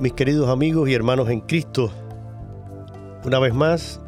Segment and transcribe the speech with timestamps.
[0.00, 1.90] Mis queridos amigos y hermanos en Cristo,
[3.26, 4.00] una vez más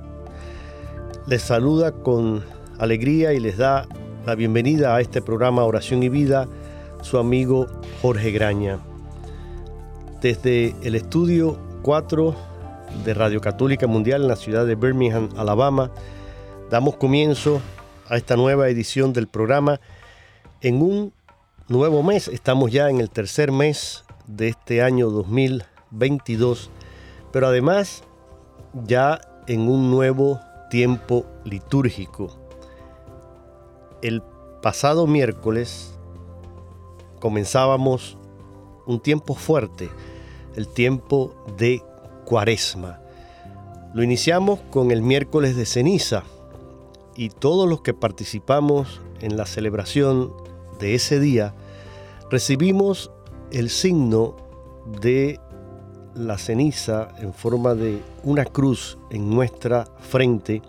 [1.27, 2.43] les saluda con
[2.79, 3.87] alegría y les da
[4.25, 6.49] la bienvenida a este programa Oración y Vida
[7.03, 7.67] su amigo
[8.01, 8.79] Jorge Graña.
[10.23, 12.35] Desde el estudio 4
[13.05, 15.91] de Radio Católica Mundial en la ciudad de Birmingham, Alabama,
[16.71, 17.61] damos comienzo
[18.09, 19.79] a esta nueva edición del programa
[20.63, 21.13] en un
[21.69, 22.29] nuevo mes.
[22.29, 25.11] Estamos ya en el tercer mes de este año
[25.93, 26.71] 2022,
[27.31, 28.05] pero además
[28.87, 32.37] ya en un nuevo tiempo litúrgico.
[34.03, 34.23] El
[34.63, 35.95] pasado miércoles
[37.21, 38.17] comenzábamos
[38.87, 39.91] un tiempo fuerte,
[40.57, 41.83] el tiempo de
[42.25, 43.01] cuaresma.
[43.95, 46.25] Lo iniciamos con el miércoles de ceniza,
[47.15, 50.33] y todos los que participamos en la celebración
[50.79, 51.55] de ese día
[52.31, 53.11] recibimos
[53.51, 54.37] el signo
[55.01, 55.39] de
[56.15, 60.63] la ceniza en forma de una cruz en nuestra frente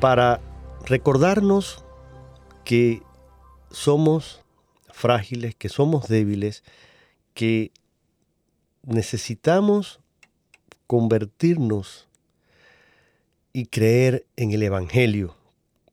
[0.00, 0.40] para
[0.86, 1.84] recordarnos
[2.64, 3.02] que
[3.70, 4.40] somos
[4.90, 6.62] frágiles, que somos débiles,
[7.34, 7.72] que
[8.82, 10.00] necesitamos
[10.86, 12.08] convertirnos
[13.52, 15.34] y creer en el Evangelio.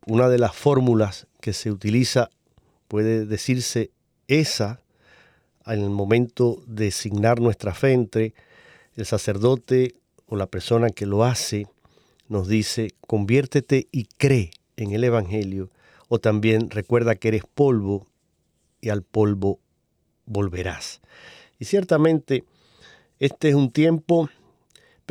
[0.06, 2.30] Una de las fórmulas que se utiliza
[2.88, 3.92] puede decirse
[4.28, 4.81] esa
[5.66, 8.34] el momento de signar nuestra fe entre
[8.96, 9.96] el sacerdote
[10.28, 11.68] o la persona que lo hace,
[12.28, 15.70] nos dice, conviértete y cree en el Evangelio,
[16.08, 18.08] o también recuerda que eres polvo
[18.80, 19.60] y al polvo
[20.26, 21.02] volverás.
[21.60, 22.44] Y ciertamente
[23.20, 24.30] este es un tiempo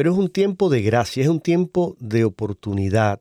[0.01, 3.21] pero es un tiempo de gracia, es un tiempo de oportunidad,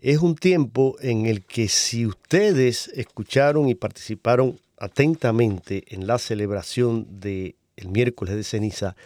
[0.00, 7.20] es un tiempo en el que si ustedes escucharon y participaron atentamente en la celebración
[7.20, 8.96] del el miércoles de ceniza,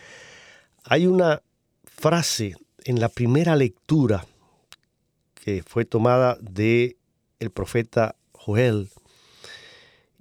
[0.85, 1.43] hay una
[1.85, 2.55] frase
[2.85, 4.25] en la primera lectura
[5.35, 6.97] que fue tomada de
[7.41, 8.89] el profeta Joel.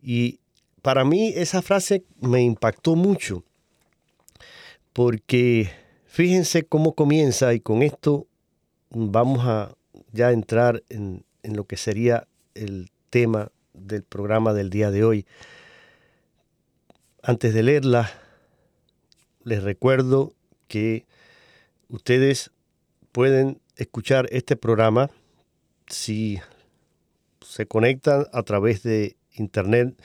[0.02, 0.40] Y
[0.82, 3.44] para mí esa frase me impactó mucho
[4.94, 5.70] porque
[6.10, 8.26] Fíjense cómo comienza y con esto
[8.90, 9.76] vamos a
[10.12, 13.52] ya entrar en, lo que sería el tema
[13.82, 15.26] del programa del día de hoy.
[17.22, 18.10] Antes de leerla,
[19.44, 20.34] les recuerdo
[20.68, 21.06] que
[21.90, 22.52] ustedes
[23.12, 25.10] pueden escuchar este programa
[25.88, 26.40] si
[27.42, 30.00] se conectan a través de internet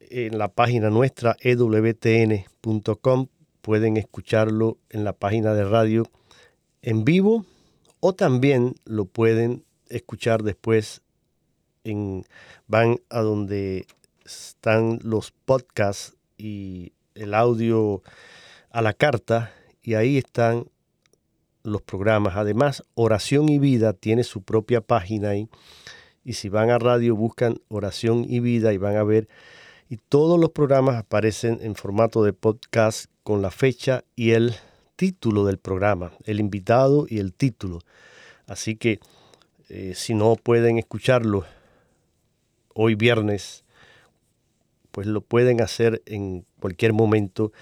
[0.00, 3.28] en la página nuestra ewtn.com
[3.60, 6.04] pueden escucharlo en la página de radio
[6.82, 7.44] en vivo
[8.00, 11.02] o también lo pueden escuchar después
[12.66, 13.86] van a donde
[14.24, 18.02] están los podcasts y el audio
[18.70, 19.52] a la carta
[19.82, 20.66] y ahí están
[21.62, 22.36] los programas.
[22.36, 25.48] Además, Oración y Vida tiene su propia página ahí
[26.24, 29.28] y si van a radio buscan Oración y Vida y van a ver
[29.88, 34.54] y todos los programas aparecen en formato de podcast con la fecha y el
[34.94, 37.80] título del programa, el invitado y el título.
[38.46, 39.00] Así que
[39.68, 41.44] eh, si no pueden escucharlo
[42.74, 43.64] hoy viernes,
[44.90, 47.52] pues lo pueden hacer en cualquier momento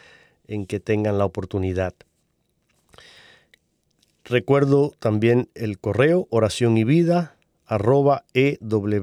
[0.46, 1.94] en que tengan la oportunidad.
[4.24, 8.96] Recuerdo también el correo oración y vida arroba ewtn.com.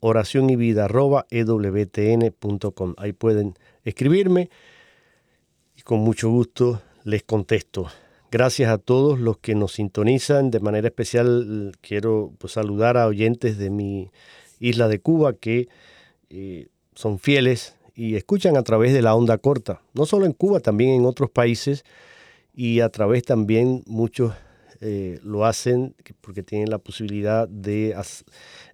[0.00, 2.94] Oración y vida arroba ewtn.com.
[2.98, 4.50] Ahí pueden escribirme
[5.76, 7.88] y con mucho gusto les contesto.
[8.30, 10.50] Gracias a todos los que nos sintonizan.
[10.50, 14.10] De manera especial quiero pues, saludar a oyentes de mi
[14.60, 15.68] isla de Cuba que
[16.28, 19.80] eh, son fieles y escuchan a través de la onda corta.
[19.94, 21.84] No solo en Cuba, también en otros países
[22.54, 24.34] y a través también muchos
[24.80, 27.96] eh, lo hacen porque tienen la posibilidad de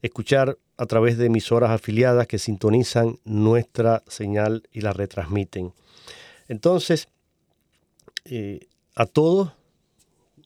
[0.03, 5.73] escuchar a través de emisoras afiliadas que sintonizan nuestra señal y la retransmiten.
[6.49, 7.09] Entonces,
[8.25, 9.53] eh, a todos,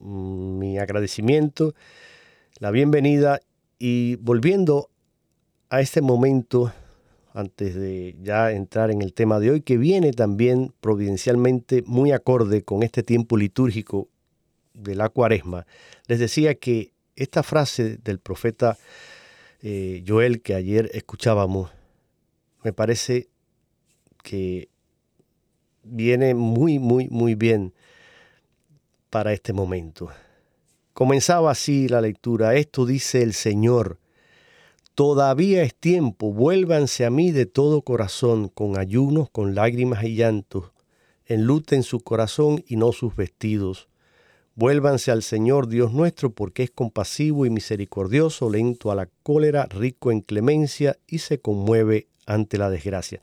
[0.00, 1.74] mm, mi agradecimiento,
[2.60, 3.40] la bienvenida
[3.78, 4.90] y volviendo
[5.68, 6.72] a este momento,
[7.34, 12.62] antes de ya entrar en el tema de hoy, que viene también providencialmente muy acorde
[12.62, 14.08] con este tiempo litúrgico
[14.72, 15.66] de la cuaresma,
[16.06, 18.78] les decía que esta frase del profeta
[19.60, 21.70] eh, Joel que ayer escuchábamos,
[22.64, 23.28] me parece
[24.22, 24.68] que
[25.82, 27.74] viene muy, muy, muy bien
[29.10, 30.10] para este momento.
[30.92, 33.98] Comenzaba así la lectura, esto dice el Señor,
[34.94, 40.72] todavía es tiempo, vuélvanse a mí de todo corazón, con ayunos, con lágrimas y llantos,
[41.26, 43.88] enluten su corazón y no sus vestidos
[44.58, 50.10] Vuélvanse al Señor Dios nuestro, porque es compasivo y misericordioso, lento a la cólera, rico
[50.10, 53.20] en clemencia y se conmueve ante la desgracia.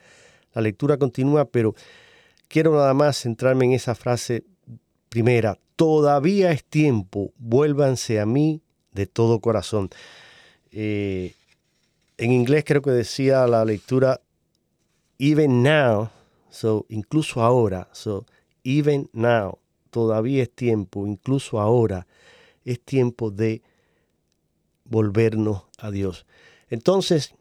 [0.53, 1.75] La lectura continúa, pero
[2.47, 4.45] quiero nada más centrarme en esa frase
[5.09, 5.59] primera.
[5.75, 8.61] Todavía es tiempo, vuélvanse a mí
[8.91, 9.89] de todo corazón.
[10.71, 11.33] Eh,
[12.17, 14.21] en inglés creo que decía la lectura,
[15.19, 16.09] even now,
[16.49, 18.25] so incluso ahora, so
[18.63, 19.59] even now
[19.95, 22.05] todavía es tiempo, incluso ahora,
[22.65, 23.61] es tiempo de
[24.83, 26.25] volvernos a Dios.
[26.69, 27.33] Entonces,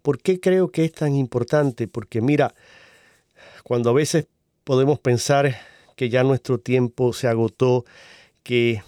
[0.00, 1.86] ¿por qué creo que es tan importante?
[1.86, 2.54] Porque mira,
[3.62, 4.26] cuando a veces
[4.64, 5.54] podemos pensar
[5.98, 7.84] que ya nuestro tiempo se agotó,
[8.44, 8.84] que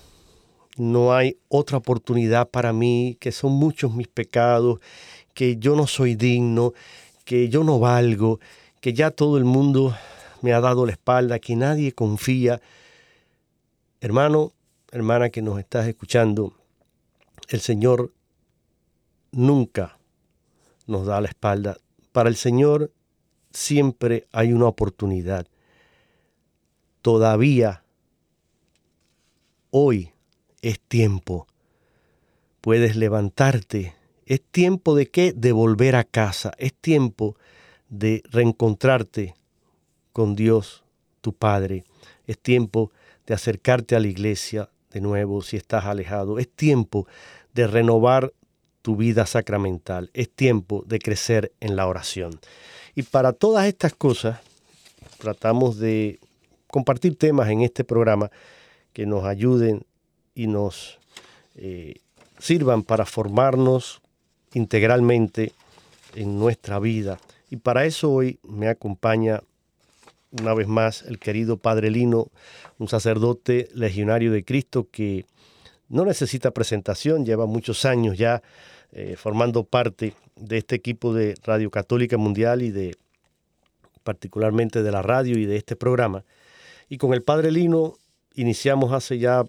[0.76, 4.78] no hay otra oportunidad para mí, que son muchos mis pecados,
[5.34, 6.72] que yo no soy digno,
[7.24, 8.38] que yo no valgo,
[8.80, 9.92] que ya todo el mundo
[10.40, 12.60] me ha dado la espalda, que nadie confía.
[14.00, 14.52] Hermano,
[14.92, 16.54] hermana que nos estás escuchando,
[17.48, 18.12] el Señor
[19.32, 19.98] nunca
[20.86, 21.76] nos da la espalda.
[22.12, 22.92] Para el Señor
[23.50, 25.48] siempre hay una oportunidad.
[27.02, 27.82] Todavía
[29.70, 30.12] hoy
[30.62, 31.46] es tiempo.
[32.60, 33.94] Puedes levantarte.
[34.26, 35.32] Es tiempo de qué?
[35.32, 36.52] De volver a casa.
[36.58, 37.36] Es tiempo
[37.88, 39.34] de reencontrarte
[40.12, 40.84] con Dios,
[41.20, 41.84] tu Padre.
[42.26, 42.92] Es tiempo
[43.26, 46.38] de acercarte a la iglesia de nuevo si estás alejado.
[46.38, 47.06] Es tiempo
[47.54, 48.32] de renovar
[48.82, 50.10] tu vida sacramental.
[50.12, 52.38] Es tiempo de crecer en la oración.
[52.94, 54.40] Y para todas estas cosas,
[55.18, 56.19] tratamos de
[56.70, 58.30] compartir temas en este programa
[58.92, 59.84] que nos ayuden
[60.34, 60.98] y nos
[61.56, 61.96] eh,
[62.38, 64.00] sirvan para formarnos
[64.54, 65.52] integralmente
[66.14, 67.18] en nuestra vida.
[67.50, 69.42] Y para eso hoy me acompaña
[70.40, 72.28] una vez más el querido Padre Lino,
[72.78, 75.26] un sacerdote legionario de Cristo que
[75.88, 78.42] no necesita presentación, lleva muchos años ya
[78.92, 82.96] eh, formando parte de este equipo de Radio Católica Mundial y de
[84.04, 86.24] particularmente de la radio y de este programa.
[86.90, 87.94] Y con el Padre Lino
[88.34, 89.44] iniciamos hace ya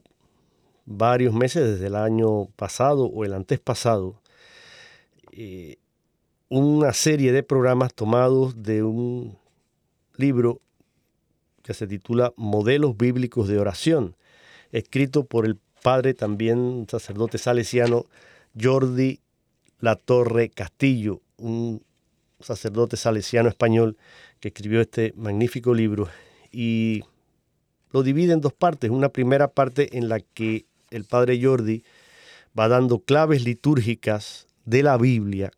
[0.86, 4.22] varios meses, desde el año pasado o el antes pasado,
[5.32, 5.78] eh,
[6.50, 9.40] una serie de programas tomados de un
[10.18, 10.62] libro
[11.64, 14.16] que se titula Modelos Bíblicos de Oración,
[14.72, 18.06] escrito por el padre también sacerdote salesiano
[18.60, 19.20] Jordi
[19.80, 21.82] Latorre Castillo, un
[22.40, 23.98] sacerdote salesiano español
[24.40, 26.08] que escribió este magnífico libro.
[26.52, 27.04] Y
[27.92, 28.90] lo divide en dos partes.
[28.90, 31.84] Una primera parte en la que el padre Jordi
[32.58, 35.52] va dando claves litúrgicas de la Biblia,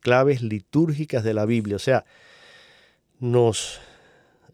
[0.00, 2.04] claves litúrgicas de la Biblia, o sea,
[3.18, 3.80] nos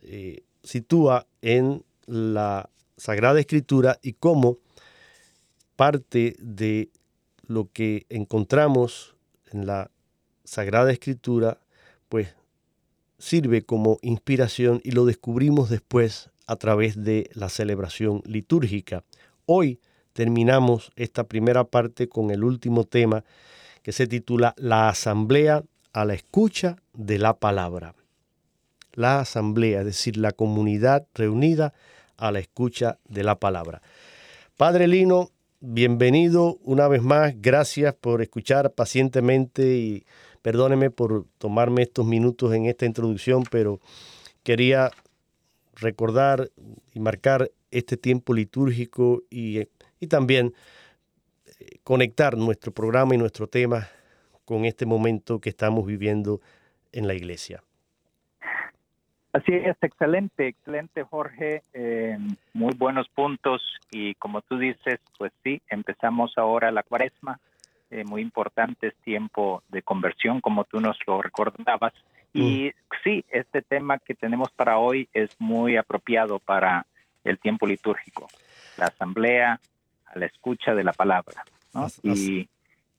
[0.02, 4.58] eh, sitúa en la Sagrada Escritura y cómo
[5.76, 6.90] parte de
[7.46, 9.14] lo que encontramos
[9.50, 9.90] en la
[10.44, 11.58] Sagrada Escritura,
[12.08, 12.34] pues
[13.18, 19.04] sirve como inspiración y lo descubrimos después a través de la celebración litúrgica.
[19.46, 19.80] Hoy
[20.12, 23.24] terminamos esta primera parte con el último tema
[23.82, 27.94] que se titula La Asamblea a la escucha de la palabra.
[28.92, 31.72] La Asamblea, es decir, la comunidad reunida
[32.18, 33.80] a la escucha de la palabra.
[34.58, 35.30] Padre Lino,
[35.60, 37.32] bienvenido una vez más.
[37.40, 40.04] Gracias por escuchar pacientemente y
[40.42, 43.80] perdóneme por tomarme estos minutos en esta introducción, pero
[44.42, 44.90] quería
[45.82, 46.48] recordar
[46.94, 49.68] y marcar este tiempo litúrgico y,
[50.00, 50.54] y también
[51.58, 53.88] eh, conectar nuestro programa y nuestro tema
[54.44, 56.40] con este momento que estamos viviendo
[56.92, 57.62] en la iglesia.
[59.32, 62.18] Así es, excelente, excelente Jorge, eh,
[62.52, 67.40] muy buenos puntos y como tú dices, pues sí, empezamos ahora la cuaresma,
[67.90, 71.94] eh, muy importante es tiempo de conversión, como tú nos lo recordabas.
[72.32, 72.72] Y mm.
[73.04, 76.86] sí, este tema que tenemos para hoy es muy apropiado para
[77.24, 78.28] el tiempo litúrgico,
[78.76, 79.60] la asamblea
[80.06, 81.44] a la escucha de la palabra.
[82.02, 82.48] Y,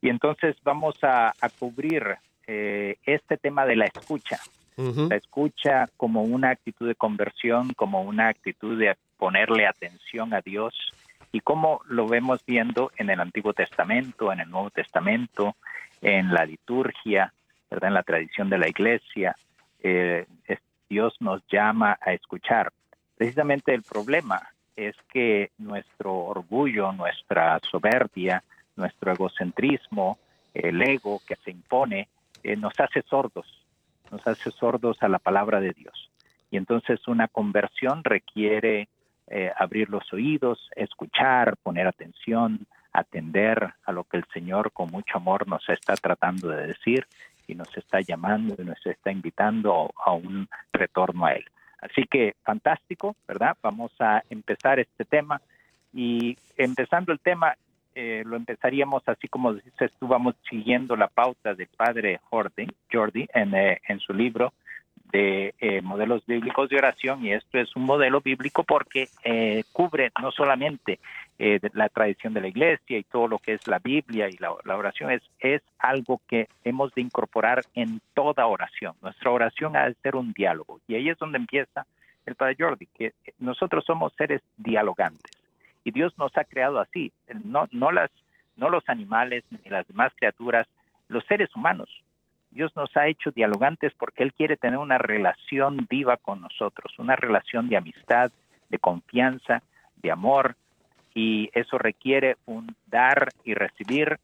[0.02, 4.40] y, entonces vamos a, cubrir eh, este tema de la escucha.
[4.76, 10.74] La escucha como una actitud de conversión, como una actitud de ponerle atención a Dios
[11.32, 15.56] y cómo lo vemos viendo en el Antiguo Testamento, en el Nuevo Testamento,
[16.02, 17.34] en la liturgia,
[17.74, 17.90] ¿verdad?
[17.90, 19.36] en la tradición de la iglesia.
[19.82, 20.26] Eh,
[20.90, 22.72] Dios nos llama a escuchar.
[23.18, 24.42] Precisamente el problema
[24.76, 28.44] es que nuestro orgullo, nuestra soberbia,
[28.76, 30.20] nuestro egocentrismo,
[30.54, 32.08] el ego que se impone,
[32.44, 33.64] eh, nos hace sordos
[34.14, 36.12] nos hace sordos a la palabra de Dios.
[36.52, 38.88] Y entonces una conversión requiere
[39.28, 45.18] eh, abrir los oídos, escuchar, poner atención, atender a lo que el Señor con mucho
[45.18, 47.08] amor nos está tratando de decir
[47.48, 51.46] y nos está llamando y nos está invitando a un retorno a Él.
[51.82, 53.58] Así que fantástico, ¿verdad?
[53.62, 55.42] Vamos a empezar este tema
[55.94, 57.56] y empezando el tema,
[57.94, 63.28] eh, lo empezaríamos así como dices tú, vamos siguiendo la pauta del padre Jordi, Jordi
[63.34, 64.54] en, eh, en su libro
[65.14, 69.08] de eh, modelos bíblicos de oración y esto es un modelo bíblico porque
[69.72, 71.00] cubre no solamente
[71.38, 74.76] la tradición de la iglesia y todo lo que es la Biblia y la, la,
[74.76, 78.96] oración es, es algo que hemos de incorporar en toda oración.
[79.02, 81.86] Nuestra oración ha de ser un diálogo y ahí es donde empieza
[82.26, 85.32] el padre Jordi, que nosotros somos seres dialogantes
[85.84, 87.12] y Dios nos ha creado así,
[87.44, 88.10] no, no, las,
[88.56, 90.68] no los animales ni las demás criaturas,
[91.08, 91.90] los seres humanos.
[92.54, 97.16] Dios nos ha hecho dialogantes porque Él quiere tener una relación viva con nosotros, una
[97.16, 98.32] relación de amistad,
[98.70, 99.62] de confianza,
[99.98, 100.56] de amor,
[101.14, 104.20] y eso requiere un dar y recibir,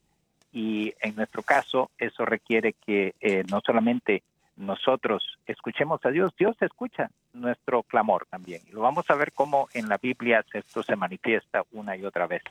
[0.51, 4.23] y en nuestro caso eso requiere que eh, no solamente
[4.57, 8.61] nosotros escuchemos a Dios, Dios escucha nuestro clamor también.
[8.67, 12.27] Y lo vamos a ver cómo en la Biblia esto se manifiesta una y otra
[12.27, 12.41] vez.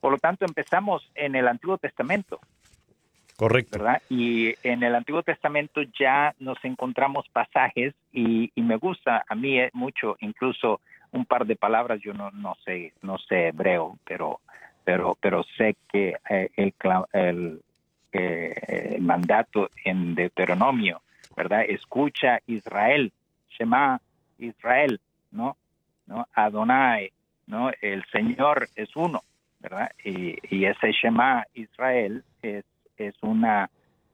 [0.00, 2.40] Por lo tanto, empezamos en el Antiguo Testamento.
[3.40, 3.78] Correcto.
[3.78, 4.02] ¿verdad?
[4.10, 9.70] Y en el Antiguo Testamento ya nos encontramos pasajes y, me gusta a mí eh,
[9.72, 10.80] mucho, incluso
[11.12, 14.40] un par de palabras, yo no, no sé, no sé hebreo, pero,
[14.84, 16.50] pero, pero sé que eh,
[17.12, 17.60] el,
[18.12, 18.54] eh,
[18.94, 21.00] el mandato en Deuteronomio
[21.34, 21.64] ¿verdad?
[21.66, 23.12] Escucha Israel,
[23.48, 24.00] Shema
[24.38, 25.56] Israel, ¿no?
[26.06, 26.28] ¿No?
[26.34, 27.10] Adonai,
[27.46, 27.70] ¿no?
[27.80, 29.22] El Señor es uno,
[29.60, 29.90] ¿verdad?
[30.04, 32.64] Y, ese Shema Israel es,
[33.08, 33.70] es una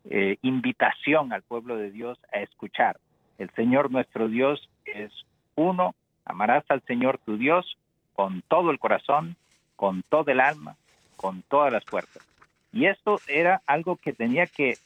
[0.09, 2.99] eh, invitación al pueblo de Dios a escuchar.
[3.38, 5.12] El Señor nuestro Dios es
[5.57, 7.76] uno, amarás al Señor tu Dios
[8.14, 9.37] con todo el corazón,
[9.75, 10.76] con todo el alma,
[11.16, 12.26] con todas las fuerzas.
[12.73, 14.76] Y esto era algo que tenía que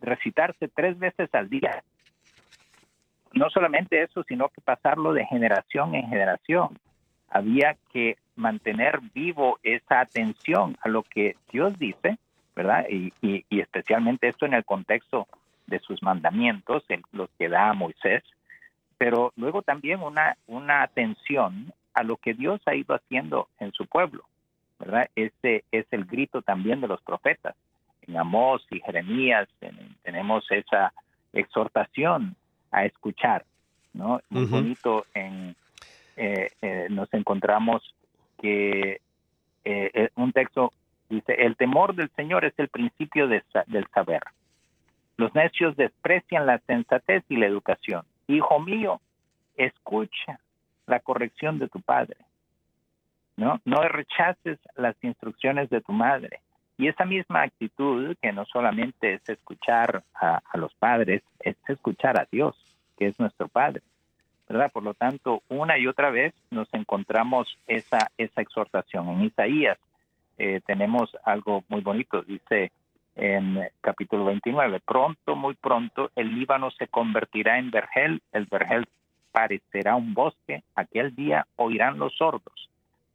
[0.00, 1.82] recitarse tres veces al día.
[3.32, 6.78] No solamente eso, sino que pasarlo de generación en generación.
[7.28, 12.18] Había que mantener vivo esa atención a lo que Dios dice,
[12.58, 12.86] ¿verdad?
[12.90, 13.12] Y,
[13.50, 15.28] especialmente esto en el contexto
[15.68, 18.24] de sus mandamientos, los que da a Moisés,
[18.98, 23.86] pero luego también una, una atención a lo que Dios ha ido haciendo en su
[23.86, 24.24] pueblo,
[24.80, 25.08] ¿verdad?
[25.14, 27.54] Este es el grito también de los profetas
[28.08, 29.48] en Amós y Jeremías
[30.02, 30.92] tenemos esa
[31.32, 32.34] exhortación
[32.72, 33.44] a escuchar,
[33.92, 34.20] ¿no?
[34.30, 35.54] Muy bonito en,
[36.16, 37.94] eh, eh, nos encontramos
[38.40, 39.00] que
[39.64, 40.72] eh, un texto
[41.08, 43.42] dice, el temor del Señor es el principio del
[43.94, 44.22] saber.
[45.16, 48.04] Los necios desprecian la sensatez y la educación.
[48.28, 49.00] Hijo mío,
[49.56, 50.38] escucha
[50.86, 52.16] la corrección de tu padre.
[53.36, 56.40] No, no rechaces las instrucciones de tu madre.
[56.76, 62.28] Y esa misma actitud, que no solamente es escuchar a, los padres, es escuchar a
[62.30, 62.56] Dios,
[62.96, 63.82] que es nuestro Padre.
[64.48, 64.70] ¿verdad?
[64.72, 69.08] Por lo tanto, una y otra vez nos encontramos esa, esa exhortación.
[69.08, 69.78] En Isaías
[70.38, 72.22] eh, tenemos algo muy bonito.
[72.22, 72.72] Dice
[73.16, 78.86] en capítulo 29, pronto, muy pronto, el Líbano se convertirá en vergel, el vergel
[79.32, 82.68] parecerá un bosque, aquel día oirán los sordos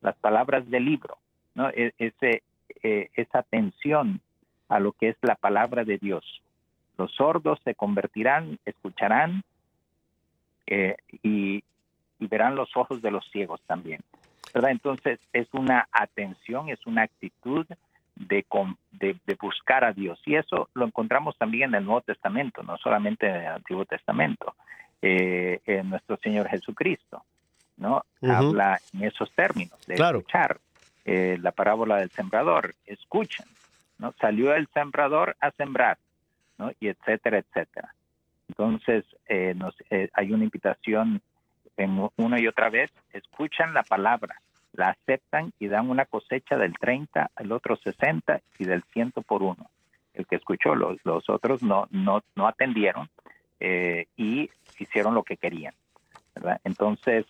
[0.04, 1.18] las palabras del libro,
[1.56, 1.70] ¿no?
[1.70, 2.44] E, ese,
[2.84, 4.20] eh, esa atención
[4.70, 6.42] a lo que es la palabra de Dios.
[6.98, 9.44] Los sordos se convertirán, escucharán
[10.68, 11.64] eh, y,
[12.20, 14.00] verán los ojos de los ciegos también.
[14.54, 14.72] ¿Verdad?
[14.72, 17.66] Entonces es una atención, es una actitud
[18.16, 18.46] de,
[18.92, 20.22] de, buscar a Dios.
[20.26, 24.56] Y eso lo encontramos también en el Nuevo Testamento, no solamente en el Antiguo Testamento,
[25.02, 27.24] eh, en nuestro Señor Jesucristo.
[27.78, 28.04] ¿no?
[28.22, 30.60] Habla en esos términos, de escuchar.
[31.06, 33.46] Eh, la parábola del sembrador, escuchen,
[33.98, 34.14] ¿no?
[34.22, 35.98] Salió el sembrador a sembrar,
[36.58, 36.72] ¿no?
[36.80, 37.94] Y etcétera, etcétera.
[38.48, 41.22] Entonces, eh, nos, eh, hay una invitación
[41.78, 44.36] en una y otra vez, escuchan la palabra,
[44.74, 49.44] la aceptan y dan una cosecha del 30, el otro 60 y del 100 por
[49.44, 49.70] uno.
[50.14, 53.10] El que escuchó, los, los otros no, no, no atendieron
[54.18, 55.74] y hicieron lo que querían.
[56.36, 56.60] ¿verdad?
[56.64, 57.26] Entonces,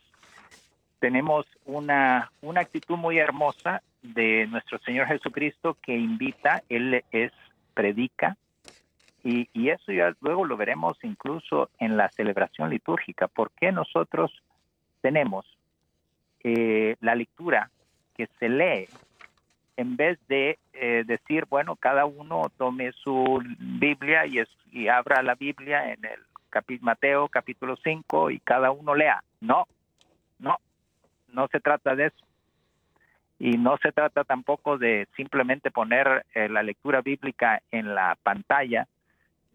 [0.99, 7.31] tenemos una, una actitud muy hermosa de nuestro Señor Jesucristo que invita, Él es,
[7.73, 8.37] predica,
[9.23, 13.27] y, y, eso ya luego lo veremos incluso en la celebración litúrgica.
[13.27, 14.31] ¿Por qué nosotros
[15.01, 15.45] tenemos
[16.43, 17.69] eh, la lectura
[18.15, 18.87] que se lee
[19.77, 25.23] en vez de eh, decir, bueno, cada uno tome su Biblia y, es, y abra
[25.23, 29.23] la Biblia en el Mateo capítulo 5 y cada uno lea?
[29.41, 29.65] No,
[30.39, 30.57] no,
[31.29, 32.25] no se trata de eso.
[33.39, 38.87] Y no se trata tampoco de simplemente poner eh, la lectura bíblica en la pantalla,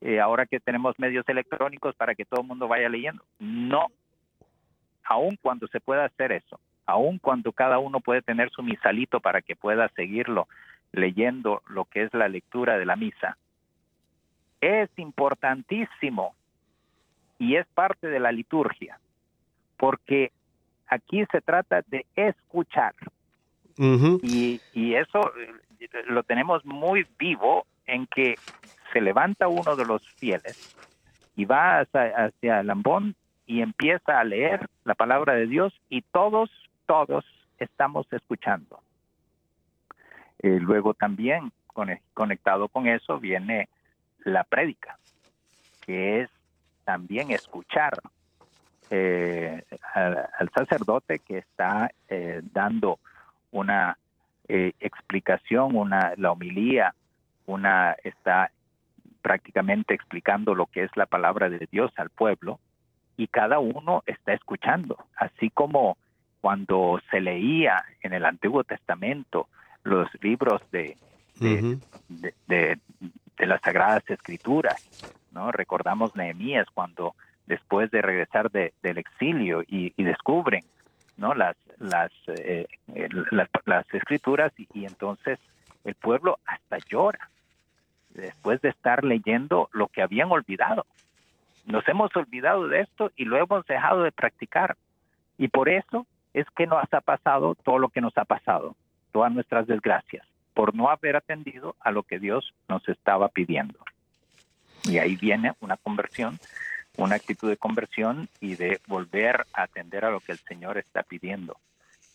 [0.01, 3.23] eh, ahora que tenemos medios electrónicos para que todo el mundo vaya leyendo.
[3.39, 3.87] No,
[5.05, 9.43] aun cuando se pueda hacer eso, aun cuando cada uno puede tener su misalito para
[9.43, 10.49] que pueda seguirlo
[10.93, 13.37] leyendo lo que es la lectura de la misa,
[14.61, 16.35] es importantísimo
[17.39, 18.99] y es parte de la liturgia,
[19.77, 20.33] porque
[20.87, 22.95] aquí se trata de escuchar.
[23.79, 28.35] y, y, eso eh, lo tenemos muy vivo en que
[28.93, 30.77] se levanta uno de los fieles
[31.37, 33.15] y va hacia, el ambón
[33.47, 36.51] y empieza a leer la palabra de Dios y todos,
[36.87, 37.25] todos
[37.59, 38.81] estamos escuchando.
[40.41, 41.53] Eh, luego también
[42.15, 43.69] conectado con eso viene
[44.25, 44.99] la prédica,
[45.81, 46.31] que es
[46.85, 48.01] también escuchar
[48.91, 52.99] eh, al, sacerdote que está eh, dando
[53.51, 53.99] una
[54.49, 56.95] eh, explicación, una la homilía,
[57.47, 58.51] una está
[59.29, 62.61] prácticamente explicando lo que es la palabra de Dios al pueblo
[63.19, 65.99] y cada uno está escuchando, así como
[66.41, 69.49] cuando se leía en el Antiguo Testamento
[69.85, 70.97] los libros de,
[71.39, 72.79] de,
[73.47, 75.53] las Sagradas Escrituras, ¿no?
[75.53, 77.15] Recordamos Nehemías cuando
[77.45, 80.65] después de regresar del exilio y, descubren
[81.19, 82.67] no las las, eh,
[83.67, 85.39] las, escrituras y, entonces
[85.85, 87.29] el pueblo hasta llora
[88.23, 90.87] después de estar leyendo lo que habían olvidado.
[91.67, 94.77] Nos hemos olvidado de esto y lo hemos dejado de practicar.
[95.37, 98.75] Y por eso es que nos ha pasado todo lo que nos ha pasado
[99.13, 103.79] todas nuestras desgracias por no haber atendido a lo que Dios nos estaba pidiendo.
[104.85, 106.39] Y ahí viene una conversión
[106.99, 111.05] una actitud de conversión y de volver a atender a lo que el Señor está
[111.05, 111.57] pidiendo,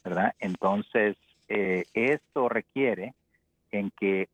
[0.04, 0.36] ¿verdad?
[0.40, 1.16] Entonces,
[1.48, 3.14] eh, esto requiere
[3.72, 4.28] en que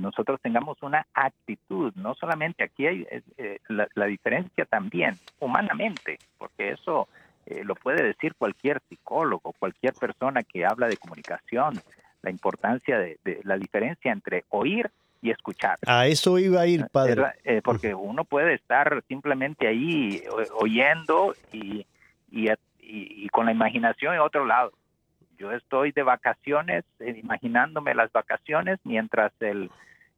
[0.00, 7.08] nosotros tengamos una actitud, no solamente aquí hay eh, la, diferencia también humanamente, porque eso
[7.64, 11.80] lo puede decir cualquier psicólogo, cualquier persona que habla de comunicación,
[12.22, 14.88] la importancia de la diferencia entre oír
[15.22, 15.78] y escuchar.
[15.86, 17.22] A eso iba a ir, padre.
[17.44, 20.22] Eh, porque uno puede estar simplemente ahí
[20.54, 21.86] oyendo y,
[22.30, 24.72] y, con la imaginación en otro lado.
[25.38, 29.70] Yo estoy de vacaciones, eh, imaginándome las vacaciones, mientras el,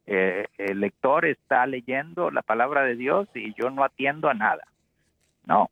[0.05, 4.63] eh, el lector está leyendo la palabra de Dios y yo no atiendo a nada.
[5.45, 5.69] No,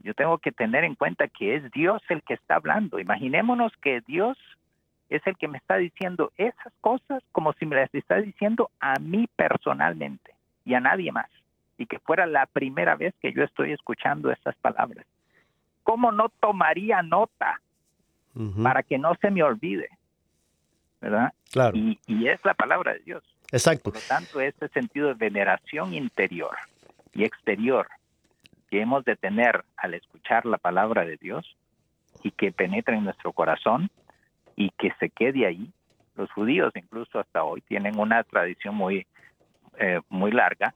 [0.00, 2.98] yo tengo que tener en cuenta que es Dios el que está hablando.
[2.98, 4.38] Imaginémonos que Dios
[5.08, 8.98] es el que me está diciendo esas cosas como si me las está diciendo a
[8.98, 11.30] mí personalmente y a nadie más.
[11.76, 15.06] Y que fuera la primera vez que yo estoy escuchando esas palabras.
[15.82, 17.60] ¿Cómo no tomaría nota
[18.62, 19.88] para que no se me olvide?
[21.00, 21.32] ¿Verdad?
[21.50, 21.76] Claro.
[21.76, 23.24] Y, y es la palabra de Dios.
[23.52, 23.92] Exacto.
[23.92, 26.56] Por lo tanto, este sentido de veneración interior
[27.14, 27.86] y exterior
[28.70, 31.56] que hemos de tener al escuchar la palabra de Dios
[32.22, 33.90] y que penetra en nuestro corazón,
[34.56, 35.70] y que se quede ahí
[36.14, 39.06] Los judíos incluso hasta hoy tienen una tradición muy,
[39.78, 40.74] eh, muy larga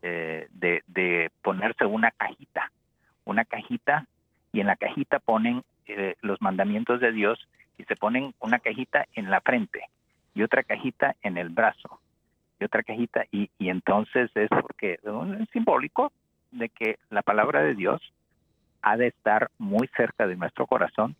[0.00, 2.70] eh, de, de, ponerse una cajita,
[3.24, 4.06] una cajita
[4.52, 9.06] y en la cajita ponen eh, los mandamientos de Dios y se ponen una cajita
[9.14, 9.82] en la frente
[10.34, 12.00] y otra cajita en el brazo
[12.58, 16.12] y otra cajita y, y entonces es porque es simbólico
[16.50, 18.00] de que la palabra de Dios
[18.82, 21.16] ha de estar muy cerca de nuestro corazón,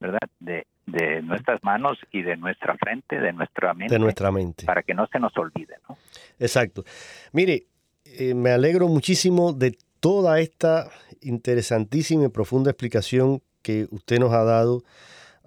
[0.00, 0.28] ¿verdad?
[0.40, 3.94] De, de nuestras manos y de nuestra frente, de nuestra mente.
[3.94, 4.66] De nuestra mente.
[4.66, 5.96] Para que no se nos olvide, ¿no?
[6.38, 6.84] Exacto.
[7.32, 7.66] Mire,
[8.04, 14.44] eh, me alegro muchísimo de toda esta interesantísima y profunda explicación que usted nos ha
[14.44, 14.82] dado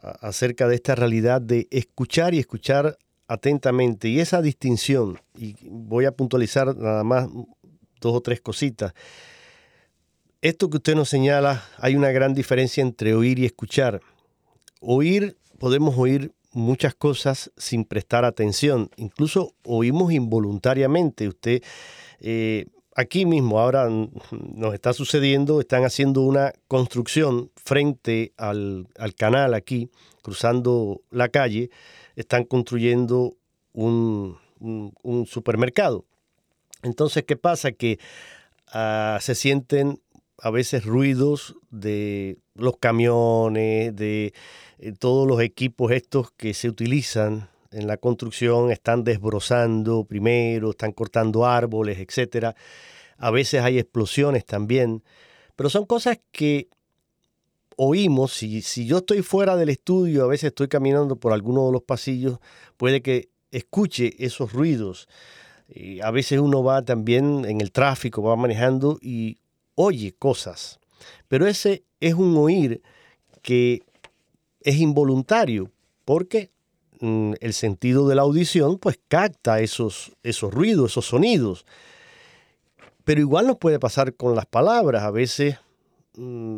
[0.01, 2.97] acerca de esta realidad de escuchar y escuchar
[3.29, 4.09] atentamente.
[4.09, 7.29] Y esa distinción, y voy a puntualizar nada más
[8.01, 8.93] dos o tres cositas.
[10.41, 14.01] Esto que usted nos señala, hay una gran diferencia entre oír y escuchar.
[14.81, 21.27] Oír, podemos oír muchas cosas sin prestar atención, incluso oímos involuntariamente.
[21.27, 21.61] Usted,
[22.21, 22.65] eh,
[22.95, 23.89] aquí mismo, ahora
[24.31, 29.91] nos está sucediendo, están haciendo una construcción frente al, al canal aquí,
[30.23, 31.69] cruzando la calle,
[32.19, 33.37] están construyendo
[33.71, 34.37] un,
[35.25, 36.05] supermercado.
[36.83, 37.71] Entonces, ¿qué pasa?
[37.71, 37.97] Que
[38.75, 40.01] uh, se sienten
[40.37, 44.33] a veces ruidos de los camiones, de
[44.79, 50.91] eh, todos los equipos estos que se utilizan en la construcción, están desbrozando primero, están
[50.91, 52.53] cortando árboles, etcétera.
[53.17, 55.03] A veces hay explosiones también,
[55.55, 56.67] pero son cosas que
[57.79, 58.33] oímos.
[58.33, 61.81] Si, si yo estoy fuera del estudio, a veces estoy caminando por alguno de los
[61.81, 62.39] pasillos,
[62.75, 65.07] puede que escuche esos ruidos.
[65.69, 69.37] Y a veces uno va también en el tráfico, va manejando y
[69.75, 70.79] oye cosas.
[71.29, 72.81] Pero ese es un oír
[73.41, 73.83] que
[74.61, 75.71] es involuntario,
[76.03, 76.51] porque
[76.99, 81.65] mm, el sentido de la audición pues capta esos, esos ruidos, esos sonidos.
[83.05, 85.03] Pero igual nos puede pasar con las palabras.
[85.03, 85.57] A veces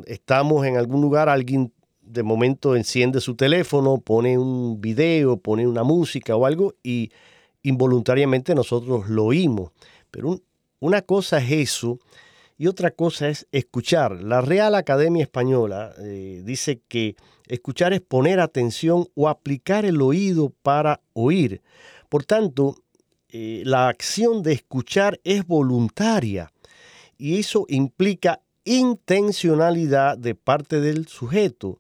[0.06, 5.84] estamos en algún lugar, alguien de momento enciende su teléfono, pone un video, pone una
[5.84, 7.12] música o algo y
[7.64, 9.72] involuntariamente nosotros lo oímos.
[10.10, 10.44] Pero un,
[10.80, 12.00] una cosa es eso
[12.58, 14.22] y otra cosa es escuchar.
[14.22, 17.16] La Real Academia Española eh, dice que
[17.48, 21.62] escuchar es poner atención o aplicar el oído para oír.
[22.10, 22.76] Por tanto,
[23.30, 26.52] eh, la acción de escuchar es voluntaria
[27.18, 31.80] y eso implica intencionalidad de parte del sujeto,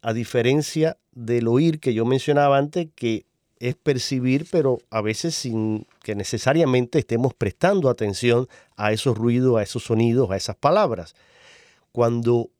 [0.00, 3.26] a diferencia del oír que yo mencionaba antes, que
[3.60, 9.62] es percibir, pero a veces sin que necesariamente estemos prestando atención a esos ruidos, a
[9.62, 11.14] esos sonidos, a esas palabras.
[11.92, 12.50] Cuando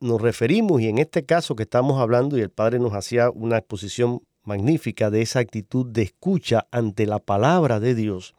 [0.00, 3.58] nos referimos, y en este caso que estamos hablando, y el Padre nos hacía una
[3.58, 8.34] exposición magnífica de esa actitud de escucha ante la palabra de Dios,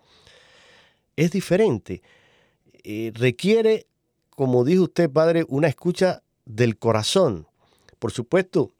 [1.15, 2.01] es diferente.
[2.83, 3.85] Eh, requiere,
[4.37, 7.47] como dijo usted, Padre, una escucha del corazón.
[7.97, 8.71] Por supuesto,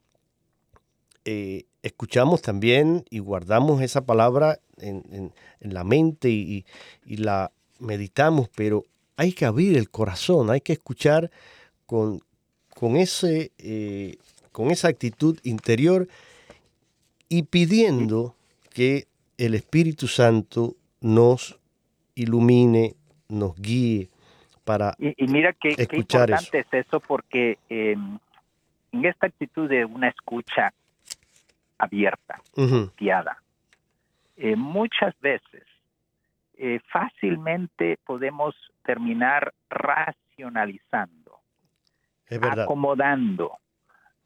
[1.24, 6.64] eh, escuchamos también y guardamos esa palabra en, la mente y,
[7.04, 8.84] la meditamos, pero
[9.16, 11.32] hay que abrir el corazón, hay que escuchar
[11.88, 12.18] eh,
[14.52, 16.06] con esa actitud interior
[17.28, 18.36] y pidiendo
[18.70, 21.58] que el Espíritu Santo nos
[22.14, 22.94] ilumine,
[23.26, 24.08] nos guíe
[24.68, 28.18] para y, mira qué, importante es eso porque em,
[28.92, 30.74] en esta actitud de una escucha
[31.78, 32.42] abierta.
[34.36, 35.64] Eh, muchas veces
[36.58, 38.54] eh, fácilmente podemos
[38.84, 41.40] terminar racionalizando,
[42.42, 43.56] acomodando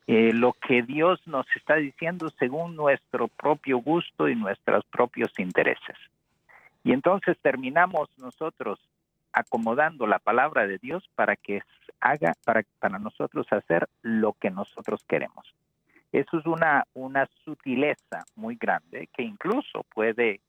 [0.09, 5.97] eh, lo que Dios nos está diciendo según nuestro propio gusto y nuestros propios intereses.
[6.83, 8.81] Y entonces terminamos nosotros
[9.33, 11.63] acomodando la palabra de Dios para que
[12.01, 15.55] haga, para, para nosotros hacer lo que nosotros queremos.
[16.13, 20.41] Eso es una, una sutileza muy grande que incluso puede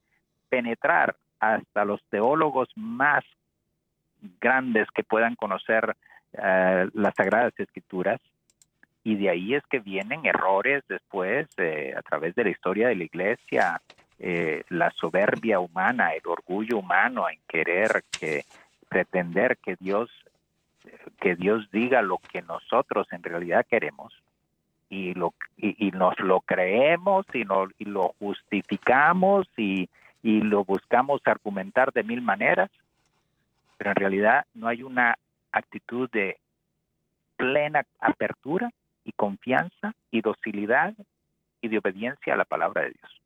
[0.50, 3.24] penetrar hasta los teólogos más
[4.40, 5.96] grandes que puedan conocer
[6.32, 8.20] uh, las Sagradas Escrituras.
[9.02, 12.96] Y de ahí es que vienen errores después eh, a través de la historia de
[12.96, 13.82] la iglesia,
[14.18, 18.44] eh, la soberbia humana, el orgullo humano en querer que
[18.84, 20.10] pretender que Dios
[21.20, 24.12] que Dios diga lo que nosotros en realidad queremos
[24.90, 29.88] y, lo, y, nos lo creemos y, no, y lo justificamos y,
[30.22, 32.70] y lo buscamos argumentar de mil maneras,
[33.78, 35.16] pero en realidad no hay una
[35.52, 36.38] actitud de
[37.36, 38.70] plena apertura
[39.04, 40.94] y confianza y docilidad
[41.60, 43.23] y de obediencia a la palabra de Dios.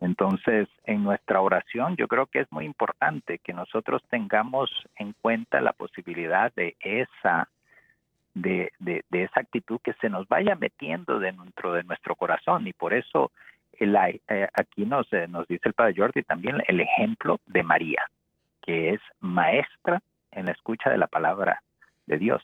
[0.00, 5.60] Entonces, en nuestra oración yo creo que es muy importante que nosotros tengamos en cuenta
[5.60, 7.48] la posibilidad de esa
[8.34, 12.94] de, de, esa actitud que se nos vaya metiendo dentro de nuestro corazón y por
[12.94, 13.32] eso
[13.78, 18.02] el, eh, aquí nos, eh, nos dice el Padre Jordi también el ejemplo de María,
[18.62, 21.62] que es maestra en la escucha de la palabra
[22.06, 22.42] de Dios,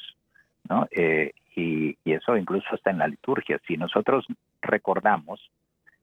[0.68, 0.88] ¿no?
[0.90, 3.58] Eh, y, y, eso incluso está en la liturgia.
[3.66, 4.26] Si nosotros
[4.60, 5.40] recordamos,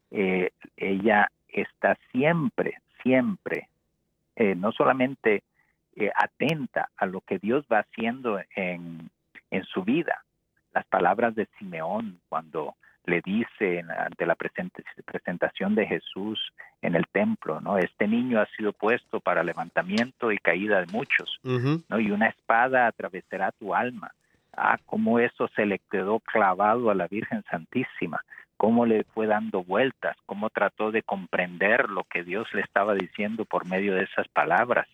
[0.10, 3.70] ella está siempre, siempre,
[4.58, 5.44] no solamente
[6.16, 9.10] atenta a lo que Dios va haciendo en,
[9.52, 10.24] en su vida.
[10.74, 17.60] Las palabras de Simeón cuando le dice ante la presentación de Jesús en el templo,
[17.60, 17.78] ¿no?
[17.78, 22.00] Este niño ha sido puesto para levantamiento y caída de muchos, ¿no?
[22.00, 24.12] Y una espada atravesará tu alma.
[24.56, 28.24] Ah, cómo eso se le quedó clavado a la Virgen Santísima,
[28.64, 33.44] cómo le fue dando vueltas, cómo trató de comprender lo que Dios le estaba diciendo
[33.44, 34.88] por medio de esas palabras.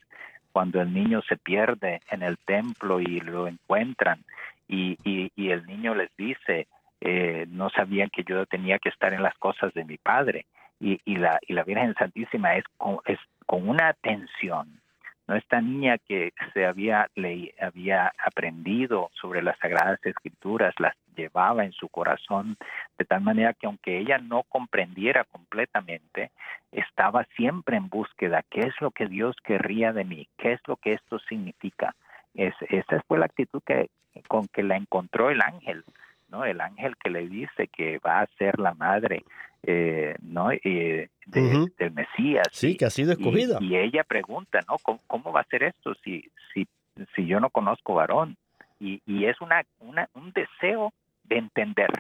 [0.52, 4.24] Cuando el niño se pierde en el templo y lo encuentran
[4.68, 4.98] y,
[5.36, 6.66] el niño les dice,
[7.00, 10.48] eh, no sabían que yo tenía que estar en las cosas de mi padre.
[10.80, 14.82] Y, la, Virgen Santísima es con una atención,
[15.30, 15.36] ¿no?
[15.36, 21.72] Esta niña que se había, le, había aprendido sobre las Sagradas Escrituras, las llevaba en
[21.72, 22.58] su corazón,
[22.98, 26.32] de tal manera que aunque ella no comprendiera completamente,
[26.72, 30.28] estaba siempre en búsqueda, ¿qué es lo que Dios querría de mí?
[30.38, 31.96] ¿Qué es lo que esto significa?
[32.34, 33.90] Es, esa fue la actitud que,
[34.28, 35.84] con que la encontró el ángel
[36.30, 36.46] ¿no?
[36.46, 39.24] El ángel que le dice que va a ser la madre,
[39.64, 40.52] eh, ¿no?
[40.52, 42.48] Eh, del Mesías.
[42.52, 43.58] Sí, que ha sido escogida.
[43.62, 44.78] Y, ella pregunta, ¿no?
[45.08, 46.68] ¿Cómo, va a ser esto si, si,
[47.16, 48.38] si yo no conozco varón?
[48.80, 50.94] Y, y es una, una, un deseo
[51.26, 51.92] de entender,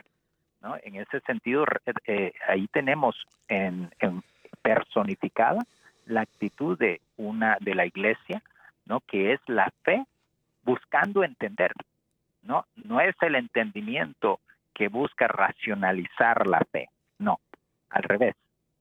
[0.61, 0.75] ¿no?
[0.83, 1.65] En ese sentido,
[2.05, 3.15] eh, ahí tenemos
[3.47, 4.23] en, en
[4.61, 5.61] personificada
[6.05, 8.41] la actitud de una de la iglesia,
[8.85, 9.01] ¿no?
[9.01, 10.03] Que es la fe
[10.63, 11.71] buscando entender,
[12.41, 14.39] no, no es el entendimiento
[14.73, 17.39] que busca racionalizar la fe, no,
[17.89, 18.36] al revés,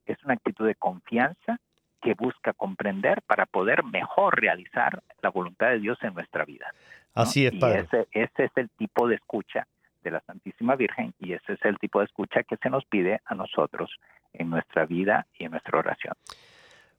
[0.07, 1.59] es una actitud de confianza
[2.01, 6.73] que busca comprender para poder mejor realizar la voluntad de Dios en nuestra vida.
[7.15, 7.81] Así es, Padre.
[7.81, 9.67] ese, ese es el tipo de escucha
[10.03, 13.21] de la Santísima Virgen y ese es el tipo de escucha que se nos pide
[13.25, 13.91] a nosotros
[14.33, 16.15] en nuestra vida y en nuestra oración.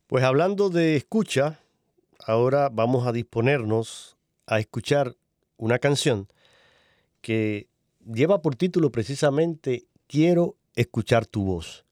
[0.07, 1.59] Pues hablando de escucha,
[2.25, 4.17] ahora vamos a disponernos
[4.47, 5.13] a escuchar
[5.57, 6.27] una canción
[7.21, 7.67] que
[8.05, 11.85] lleva por título precisamente Quiero escuchar tu voz.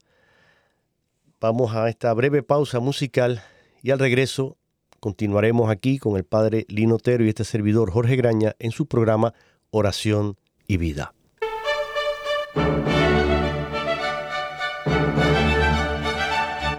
[1.40, 3.44] Vamos a esta breve pausa musical
[3.84, 4.58] y al regreso
[5.00, 9.34] continuaremos aquí con el padre Lino Otero y este servidor Jorge Graña en su programa
[9.70, 10.38] Oración
[10.68, 11.14] y Vida.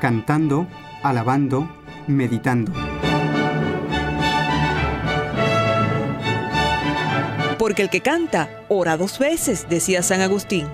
[0.01, 0.67] Cantando,
[1.03, 1.69] alabando,
[2.07, 2.73] meditando.
[7.69, 10.67] Porque el que canta ora dos veces, decía San Agustín.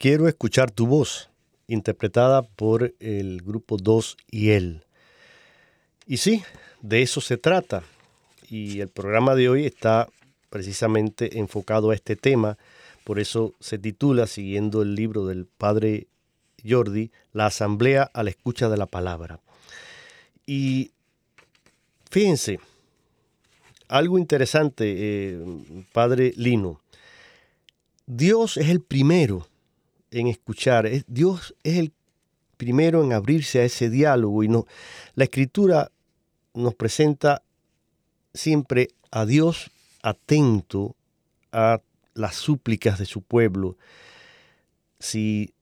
[0.00, 1.28] Quiero escuchar tu voz,
[1.68, 4.82] interpretada por el grupo 2 y él.
[6.06, 6.42] Y sí,
[6.80, 7.82] de eso se trata.
[8.48, 10.08] Y el programa de hoy está
[10.48, 12.56] precisamente enfocado a este tema.
[13.04, 16.06] Por eso se titula, siguiendo el libro del padre
[16.66, 19.40] Jordi, La Asamblea a la Escucha de la Palabra.
[20.46, 20.92] Y
[22.10, 22.58] fíjense,
[23.86, 25.44] algo interesante, eh,
[25.92, 26.80] padre Lino.
[28.06, 29.49] Dios es el primero
[30.10, 30.86] en escuchar.
[30.86, 31.92] Es- Dios es el
[32.56, 34.66] primero en abrirse a ese diálogo y no,
[35.14, 35.90] la escritura
[36.54, 37.42] nos presenta
[38.34, 39.70] siempre a Dios
[40.02, 40.94] atento
[41.52, 41.80] a
[42.14, 43.76] las súplicas de su pueblo.
[44.98, 45.54] Si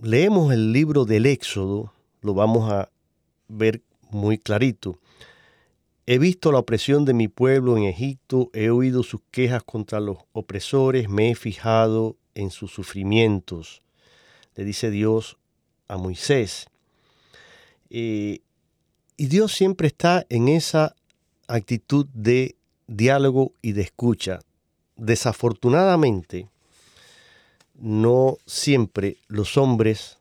[0.00, 2.90] leemos el libro del Éxodo, lo vamos a
[3.48, 4.98] ver muy clarito.
[6.06, 10.18] He visto la opresión de mi pueblo en Egipto, he oído sus quejas contra los
[10.32, 13.82] opresores, me he fijado en sus sufrimientos,
[14.54, 15.38] le dice Dios
[15.88, 16.66] a Moisés.
[17.90, 18.40] Eh,
[19.16, 20.94] y Dios siempre está en esa
[21.46, 24.40] actitud de diálogo y de escucha.
[24.96, 26.48] Desafortunadamente,
[27.74, 30.18] no siempre los hombres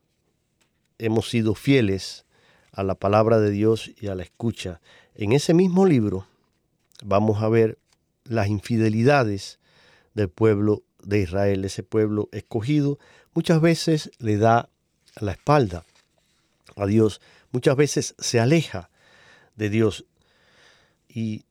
[0.97, 2.25] hemos sido fieles
[2.71, 4.81] a la palabra de Dios y a la escucha.
[5.15, 6.25] En ese mismo libro
[7.03, 7.77] vamos a ver
[8.23, 9.59] las infidelidades
[10.13, 12.99] del pueblo de Israel, ese pueblo escogido,
[13.33, 14.69] muchas veces le da
[15.19, 15.83] la espalda
[16.75, 17.21] a Dios,
[17.51, 18.89] muchas veces se aleja
[19.55, 20.05] de Dios
[21.09, 21.43] y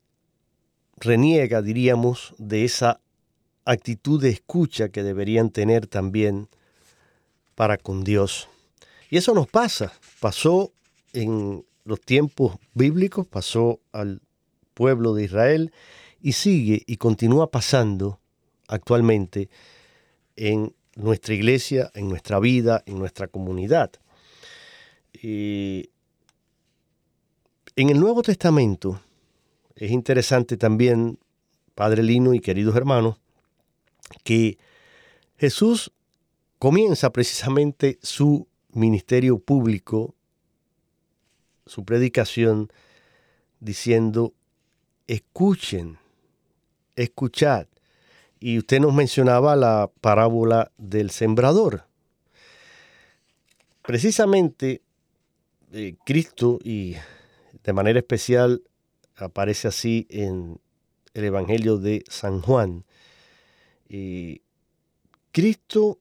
[0.96, 3.00] reniega, diríamos, de esa
[3.64, 6.48] actitud de escucha que deberían tener también
[7.54, 8.48] para con Dios.
[9.10, 10.72] Y eso nos pasa, pasó
[11.12, 14.22] en los tiempos bíblicos, pasó al
[14.74, 15.72] pueblo de Israel
[16.22, 18.19] y sigue y continúa pasando
[18.70, 19.50] actualmente
[20.36, 23.90] en nuestra iglesia, en nuestra vida, en nuestra comunidad.
[25.12, 25.90] Y
[27.76, 29.00] en el Nuevo Testamento
[29.74, 31.18] es interesante también,
[31.74, 33.16] Padre Lino y queridos hermanos,
[34.24, 34.58] que
[35.36, 35.92] Jesús
[36.58, 40.14] comienza precisamente su ministerio público,
[41.66, 42.70] su predicación,
[43.60, 44.34] diciendo,
[45.06, 45.98] escuchen,
[46.96, 47.66] escuchad.
[48.40, 51.84] Y usted nos mencionaba la parábola del sembrador.
[53.82, 54.82] precisamente
[55.72, 56.96] eh, Cristo, y
[57.62, 58.62] de manera especial
[59.16, 60.58] aparece así en
[61.14, 62.84] el Evangelio de San Juan,
[63.88, 64.40] eh,
[65.32, 65.98] Cristo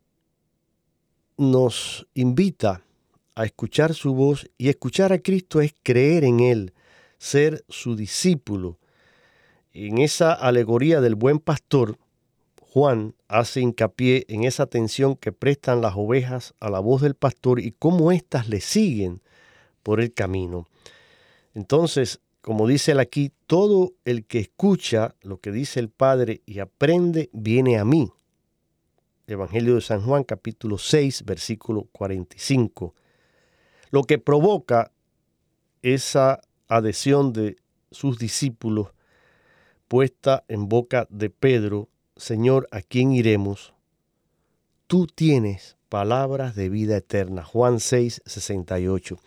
[1.37, 2.83] nos invita
[3.35, 6.73] a escuchar su voz y escuchar a Cristo es creer en Él,
[7.17, 8.77] ser su discípulo.
[9.73, 11.97] En esa alegoría del buen pastor,
[12.79, 17.59] Juan hace hincapié en esa atención que prestan las ovejas a la voz del pastor
[17.59, 19.21] y cómo éstas le siguen
[19.83, 20.65] por el camino.
[21.53, 26.59] Entonces, como dice él aquí, todo el que escucha lo que dice el Padre y
[26.59, 28.13] aprende, viene a mí.
[29.27, 32.95] Evangelio de San Juan capítulo 6, versículo 45.
[33.91, 34.93] Lo que provoca
[35.81, 37.57] esa adhesión de
[37.91, 38.87] sus discípulos
[39.89, 41.89] puesta en boca de Pedro,
[42.19, 43.73] Señor, ¿a quién iremos?
[44.87, 47.43] Tú tienes palabras de vida eterna.
[47.43, 49.17] Juan 6, 68.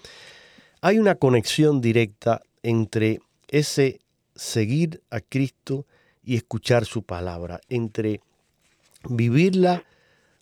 [0.81, 4.01] Hay una conexión directa entre ese
[4.35, 5.87] seguir a Cristo
[6.23, 8.21] y escuchar su palabra, entre
[9.09, 9.85] vivirla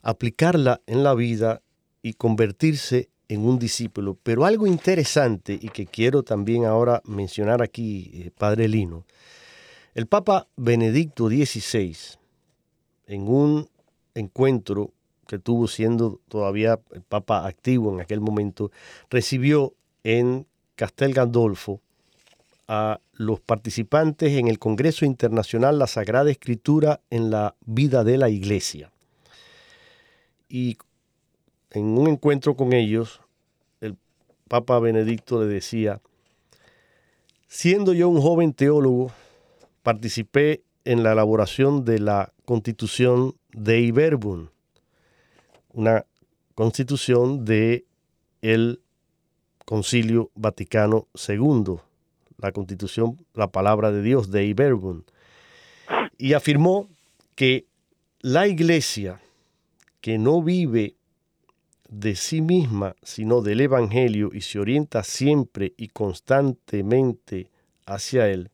[0.02, 1.62] aplicarla en la vida
[2.02, 4.18] y convertirse en un discípulo.
[4.22, 9.04] Pero algo interesante y que quiero también ahora mencionar aquí, eh, Padre Lino,
[9.94, 11.96] el Papa Benedicto XVI,
[13.10, 13.68] en un
[14.14, 14.92] encuentro
[15.26, 18.70] que tuvo siendo todavía el Papa activo en aquel momento,
[19.10, 20.46] recibió en
[20.76, 21.80] Castel Gandolfo
[22.68, 28.28] a los participantes en el Congreso Internacional La Sagrada Escritura en la vida de la
[28.28, 28.92] Iglesia.
[30.48, 30.78] Y
[31.72, 33.20] en un encuentro con ellos,
[33.80, 33.96] el
[34.46, 36.00] Papa Benedicto le decía,
[37.48, 39.10] siendo yo un joven teólogo,
[39.82, 44.50] participé en la elaboración de la constitución de Iberbun,
[45.72, 46.04] una
[46.54, 47.84] constitución de
[48.42, 48.80] el
[49.64, 51.76] Concilio Vaticano II,
[52.38, 55.04] la constitución, la palabra de Dios de Iberbun,
[56.18, 56.88] y afirmó
[57.34, 57.66] que
[58.20, 59.20] la iglesia
[60.00, 60.96] que no vive
[61.88, 67.50] de sí misma, sino del Evangelio y se orienta siempre y constantemente
[67.86, 68.50] hacia él,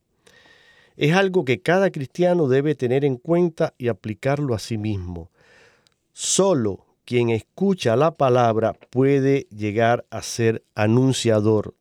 [0.97, 5.29] es algo que cada cristiano debe tener en cuenta y aplicarlo a sí mismo.
[6.11, 11.75] Solo quien escucha la palabra puede llegar a ser anunciador.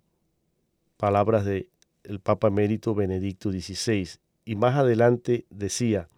[0.98, 1.68] Palabras del
[2.04, 4.08] el Papa Emérito Benedicto XVI.
[4.44, 6.08] Y más adelante decía,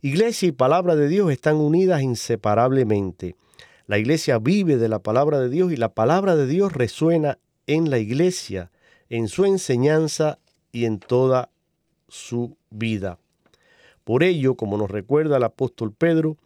[0.00, 3.34] Iglesia y palabra de Dios están unidas inseparablemente.
[3.86, 7.90] La iglesia vive de la palabra de Dios y la palabra de Dios resuena en
[7.90, 8.70] la iglesia,
[9.10, 10.38] en su enseñanza
[10.70, 11.50] y en toda
[12.08, 13.18] su vida.
[14.04, 16.36] Por ello, como nos recuerda el apóstol Pedro,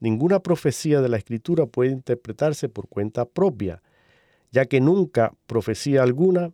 [0.00, 3.82] ninguna profecía de la Escritura puede interpretarse por cuenta propia,
[4.50, 6.52] ya que nunca profecía alguna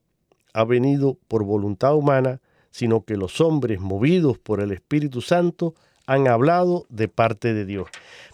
[0.53, 2.41] ha venido por voluntad humana,
[2.71, 5.75] sino que los hombres movidos por el Espíritu Santo
[6.07, 7.89] han hablado de parte de Dios.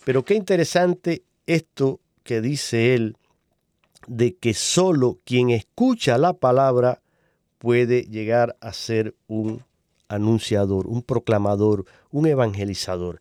[0.04, 3.16] Pero qué interesante esto que dice él,
[4.06, 7.00] de que solo quien escucha la palabra
[7.58, 9.62] puede llegar a ser un
[10.14, 13.20] anunciador, un proclamador, un evangelizador.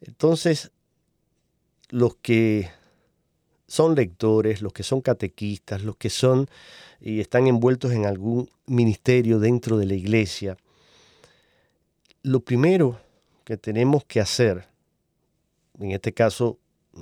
[0.00, 0.70] Entonces,
[1.88, 2.70] los que
[3.66, 6.48] son lectores, los que son catequistas, los que son
[7.00, 10.56] y están envueltos en algún ministerio dentro de la iglesia,
[12.22, 12.98] lo primero
[13.44, 14.66] que tenemos que hacer,
[15.78, 16.58] en este caso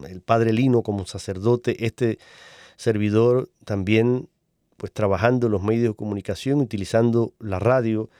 [0.08, 2.18] el padre Lino como sacerdote, este
[2.76, 4.28] servidor también
[4.76, 8.10] pues trabajando en los medios de comunicación, utilizando la radio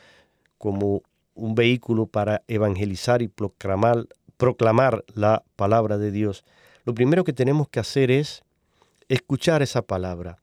[0.65, 1.03] como
[1.35, 6.43] un vehículo para evangelizar y proclamar, la palabra de Dios.
[6.87, 8.45] Lo primero que tenemos que hacer es
[9.11, 10.39] escuchar esa palabra,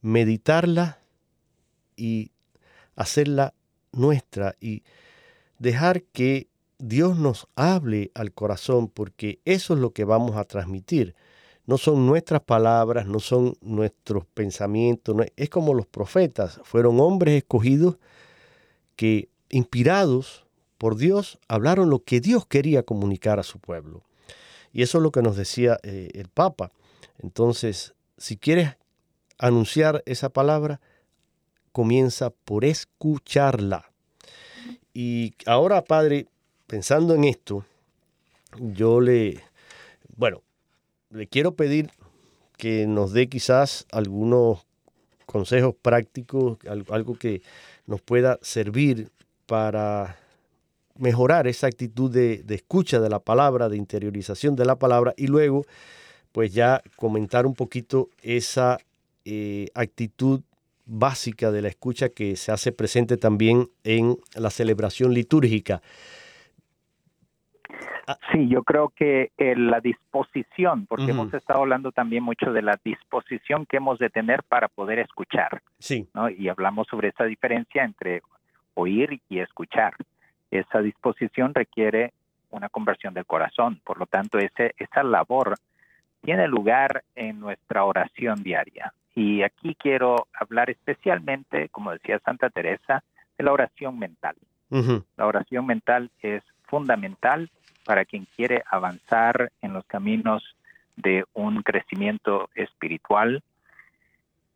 [0.00, 0.98] meditarla
[1.94, 2.32] y
[2.96, 3.54] hacerla
[3.92, 4.82] nuestra y
[5.60, 6.48] dejar que
[6.78, 11.14] Dios nos hable al corazón porque eso es lo que vamos a transmitir.
[11.66, 17.98] No son nuestras palabras, no son nuestros pensamientos, es como los profetas, fueron hombres escogidos
[18.96, 20.44] que inspirados
[20.78, 24.02] por Dios hablaron lo que Dios quería comunicar a su pueblo.
[24.72, 26.72] Y eso es lo que nos decía eh, el Papa.
[27.18, 28.76] Entonces, si quieres
[29.38, 30.80] anunciar esa palabra,
[31.70, 33.92] comienza por escucharla.
[34.92, 36.26] Y ahora, Padre,
[36.66, 37.64] pensando en esto,
[38.58, 39.40] yo le,
[40.16, 40.42] bueno,
[41.10, 41.90] le quiero pedir
[42.56, 44.66] que nos dé quizás algunos
[45.26, 46.58] consejos prácticos,
[46.90, 47.42] algo que
[47.86, 49.10] nos pueda servir
[49.46, 50.16] para
[50.96, 55.64] mejorar esa actitud de, escucha de la palabra, de interiorización de la palabra y luego
[56.32, 58.78] pues ya comentar un poquito esa
[59.24, 60.40] eh, actitud
[60.84, 65.82] básica de la escucha que se hace presente también en la celebración litúrgica.
[68.32, 72.78] Sí, yo creo que eh, la disposición, porque hemos estado hablando también mucho de la
[72.84, 75.62] disposición que hemos de tener para poder escuchar.
[75.78, 76.08] Sí.
[76.12, 76.28] ¿no?
[76.28, 78.22] Y hablamos sobre esa diferencia entre
[78.74, 79.94] oír y escuchar.
[80.50, 82.12] Esa disposición requiere
[82.50, 85.54] una conversión del corazón, por lo tanto, ese, esa labor
[86.20, 88.92] tiene lugar en nuestra oración diaria.
[89.14, 93.02] Y aquí quiero hablar especialmente, como decía Santa Teresa,
[93.36, 94.36] de la oración mental.
[95.18, 97.50] La oración mental es fundamental
[97.84, 100.56] para quien quiere avanzar en los caminos
[100.96, 103.42] de un crecimiento espiritual.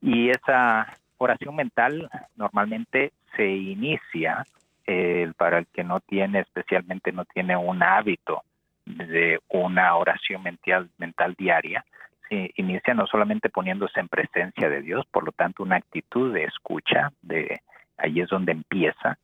[0.00, 0.86] Y esa
[1.18, 4.44] oración mental normalmente se inicia
[4.86, 8.42] eh, para el que no tiene, especialmente no tiene un hábito
[8.84, 11.84] de una oración mental, mental diaria,
[12.28, 16.44] se inicia no solamente poniéndose en presencia de Dios, por lo tanto una actitud de
[16.44, 17.60] escucha, de
[17.98, 19.18] ahí es donde empieza.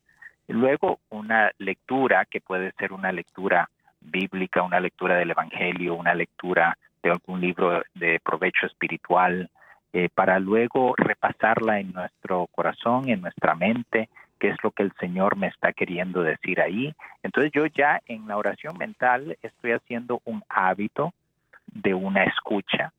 [0.48, 3.70] luego una lectura que puede ser una lectura
[4.00, 9.48] bíblica, una lectura del Evangelio, una lectura de algún libro de provecho espiritual,
[9.92, 14.92] eh, para luego repasarla en nuestro corazón, en nuestra mente, qué es lo que el
[14.98, 16.94] Señor me está queriendo decir ahí.
[17.22, 21.12] Entonces yo ya en la oración mental estoy haciendo un hábito
[21.66, 22.92] de una escucha,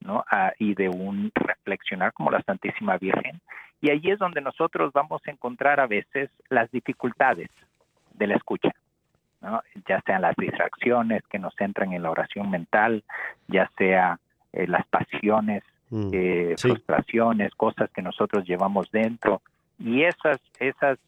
[0.00, 0.24] ¿no?
[0.30, 3.40] Ah, y de un reflexionar como la Santísima Virgen.
[3.80, 7.48] Y ahí es donde nosotros vamos a encontrar a veces las dificultades
[8.14, 8.72] de la escucha
[9.86, 13.04] ya sean las distracciones que nos entran en la oración mental,
[13.46, 14.18] ya sea
[14.52, 19.42] eh, las pasiones, mm, eh, frustraciones, cosas que nosotros llevamos dentro,
[19.78, 20.98] y esas, esas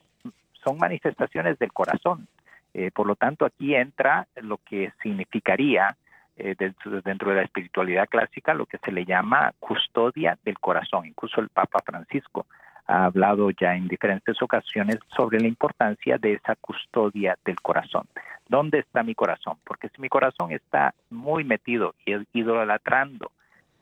[0.65, 2.29] son manifestaciones del corazón.
[2.73, 5.97] Eh, por lo tanto, aquí entra lo que significaría
[6.37, 11.05] dentro, dentro de la espiritualidad clásica lo que se le llama custodia del corazón.
[11.05, 12.47] Incluso el Papa Francisco
[12.91, 18.07] ha hablado ya en diferentes ocasiones sobre la importancia de esa custodia del corazón.
[18.49, 19.59] ¿Dónde está mi corazón?
[19.65, 23.31] Porque si mi corazón está muy metido y idolatrando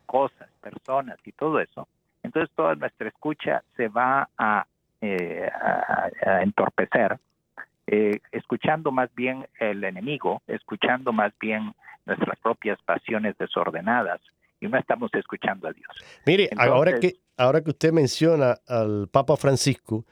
[0.08, 1.86] cosas, personas y todo eso,
[2.22, 4.66] entonces toda nuestra escucha se va a,
[5.00, 5.48] eh,
[6.42, 7.18] entorpecer,
[7.86, 11.72] eh, escuchando más bien el enemigo, escuchando más bien
[12.06, 14.20] nuestras propias pasiones desordenadas,
[14.60, 15.88] y no estamos escuchando a Dios.
[16.26, 20.04] Mire, ahora, que, ahora que usted menciona al Papa Francisco,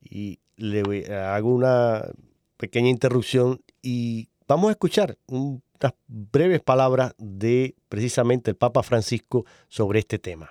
[0.00, 0.82] y le
[1.14, 2.02] hago una
[2.56, 5.16] pequeña interrupción y vamos a escuchar
[5.82, 10.50] unas breves palabras de precisamente el Papa Francisco sobre este tema.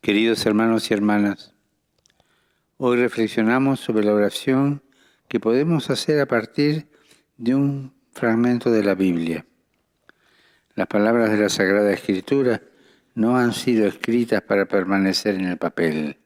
[0.00, 1.54] Queridos hermanos y hermanas,
[2.76, 4.82] hoy reflexionamos sobre la oración
[5.28, 6.88] que podemos hacer a partir
[7.36, 9.46] de un fragmento de la Biblia.
[10.74, 12.62] Las palabras de la Sagrada Escritura
[13.14, 16.18] no han sido escritas para permanecer en el papel,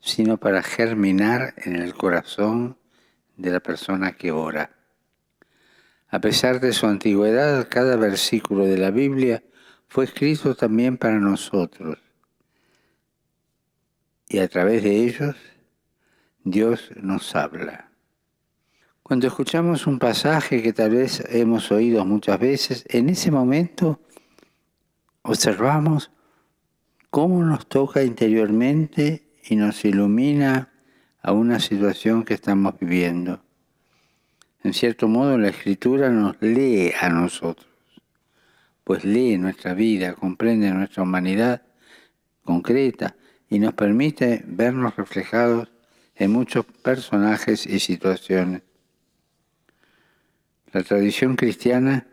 [0.00, 2.78] sino para germinar en el corazón
[3.36, 4.70] de la persona que ora.
[6.14, 9.42] A pesar de su antigüedad, cada versículo de la Biblia
[9.88, 11.98] fue escrito también para nosotros.
[14.28, 15.34] Y a través de ellos,
[16.44, 17.90] Dios nos habla.
[19.02, 23.98] Cuando escuchamos un pasaje que tal vez hemos oído muchas veces, en ese momento
[25.22, 26.12] observamos
[27.10, 30.72] cómo nos toca interiormente y nos ilumina
[31.20, 33.43] a una situación que estamos viviendo.
[34.64, 37.68] En cierto modo la escritura nos lee a nosotros,
[38.82, 41.60] pues lee nuestra vida, comprende nuestra humanidad
[42.44, 43.14] concreta
[43.50, 45.68] y nos permite vernos reflejados
[46.14, 48.62] en muchos personajes y situaciones.
[50.72, 52.06] La tradición cristiana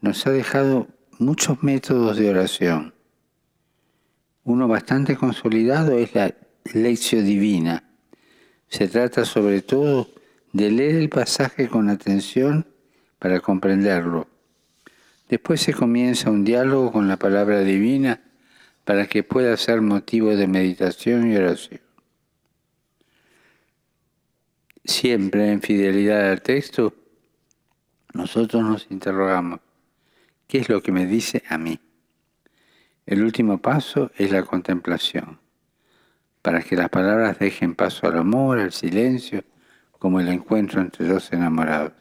[0.00, 0.88] nos ha dejado
[1.18, 2.94] muchos métodos de oración.
[4.44, 6.34] Uno bastante consolidado es la
[6.72, 7.84] lección divina.
[8.68, 10.08] Se trata sobre todo
[10.52, 12.66] de leer el pasaje con atención
[13.18, 14.28] para comprenderlo.
[15.28, 18.22] Después se comienza un diálogo con la palabra divina
[18.84, 21.80] para que pueda ser motivo de meditación y oración.
[24.84, 26.94] Siempre en fidelidad al texto,
[28.14, 29.60] nosotros nos interrogamos,
[30.46, 31.78] ¿qué es lo que me dice a mí?
[33.04, 35.38] El último paso es la contemplación,
[36.40, 39.44] para que las palabras dejen paso al amor, al silencio,
[39.98, 41.92] como el encuentro entre dos enamorados.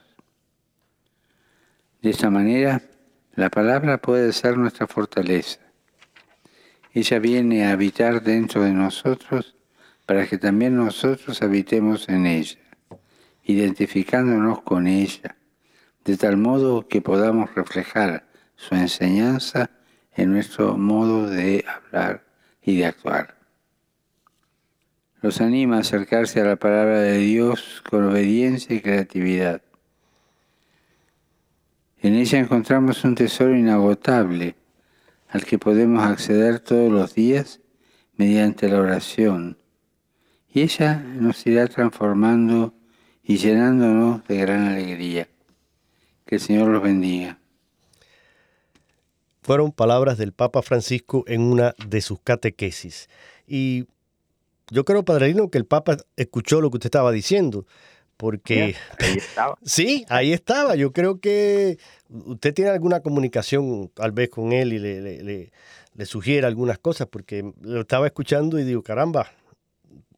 [2.01, 2.81] De esta manera,
[3.35, 5.59] la palabra puede ser nuestra fortaleza.
[6.93, 9.55] Ella viene a habitar dentro de nosotros
[10.05, 12.59] para que también nosotros habitemos en ella,
[13.43, 15.37] identificándonos con ella
[16.07, 18.25] de tal modo que podamos reflejar
[18.55, 19.69] su enseñanza
[20.15, 22.23] en nuestro modo de hablar
[22.61, 23.36] y de actuar.
[25.22, 29.61] Los anima a acercarse a la palabra de Dios con obediencia y creatividad.
[31.99, 34.55] En ella encontramos un tesoro inagotable
[35.30, 37.59] al que podemos acceder todos los días
[38.15, 39.57] mediante la oración.
[40.53, 42.74] Y ella nos irá transformando
[43.24, 45.28] y llenándonos de gran alegría.
[46.26, 47.39] Que el Señor los bendiga.
[49.41, 53.09] Fueron palabras del Papa Francisco en una de sus catequesis.
[53.47, 53.88] Y
[54.72, 57.65] yo creo, Padrino, que el Papa escuchó lo que usted estaba diciendo,
[58.18, 58.76] porque...
[58.99, 59.57] ahí estaba.
[59.63, 60.76] sí, ahí estaba.
[60.76, 61.78] Yo creo que
[62.09, 65.51] usted tiene alguna comunicación tal vez con él y le, le, le,
[65.93, 69.32] le sugiere algunas cosas, porque lo estaba escuchando y digo, caramba,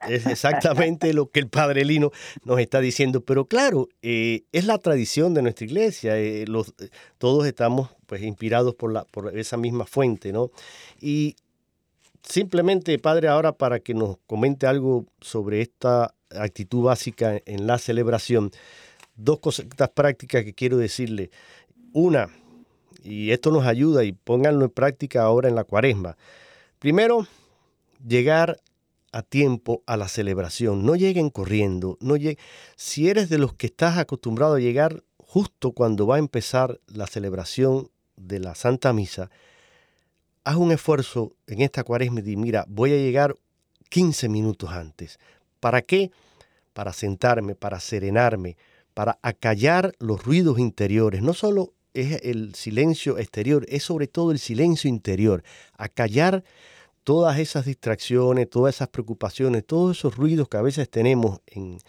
[0.07, 2.11] es exactamente lo que el Padre Lino
[2.43, 3.21] nos está diciendo.
[3.21, 6.17] Pero claro, eh, es la tradición de nuestra iglesia.
[6.17, 6.73] Eh, los,
[7.17, 10.51] todos estamos pues inspirados por, la, por esa misma fuente, ¿no?
[10.99, 11.35] Y
[12.23, 18.51] simplemente, Padre, ahora para que nos comente algo sobre esta actitud básica en la celebración,
[19.15, 21.31] dos cosas prácticas que quiero decirle.
[21.93, 22.29] Una,
[23.03, 26.17] y esto nos ayuda y pónganlo en práctica ahora en la cuaresma.
[26.79, 27.27] Primero,
[28.05, 28.59] llegar
[29.11, 30.85] a tiempo a la celebración.
[30.85, 31.97] No lleguen corriendo.
[31.99, 32.15] No
[32.75, 37.07] Si eres de los que estás acostumbrado a llegar justo cuando va a empezar la
[37.07, 39.29] celebración de la Santa Misa,
[40.43, 43.35] haz un esfuerzo en esta cuaresma y mira, voy a llegar
[43.89, 45.19] 15 minutos antes.
[45.59, 46.11] ¿Para qué?
[46.73, 48.57] Para sentarme, para serenarme,
[48.93, 51.21] para acallar los ruidos interiores.
[51.21, 55.43] No solo es el silencio exterior, es sobre todo el silencio interior.
[55.73, 56.43] Acallar
[57.03, 61.79] todas esas distracciones, todas esas preocupaciones, todos esos ruidos que a veces tenemos en,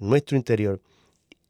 [0.00, 0.80] nuestro interior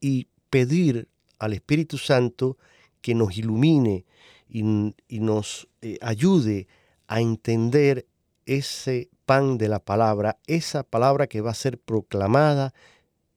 [0.01, 1.09] y pedir
[1.39, 2.59] al Espíritu Santo
[3.01, 4.05] que nos ilumine
[4.51, 6.66] y, nos eh, ayude
[7.07, 8.07] a entender
[8.46, 12.74] ese pan de la palabra, esa palabra que va a ser proclamada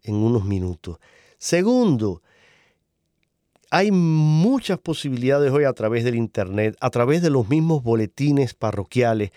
[0.01, 0.99] en unos minutos.
[1.37, 2.21] Segundo,
[3.69, 9.31] hay muchas posibilidades hoy a través del Internet, a través de los mismos boletines parroquiales,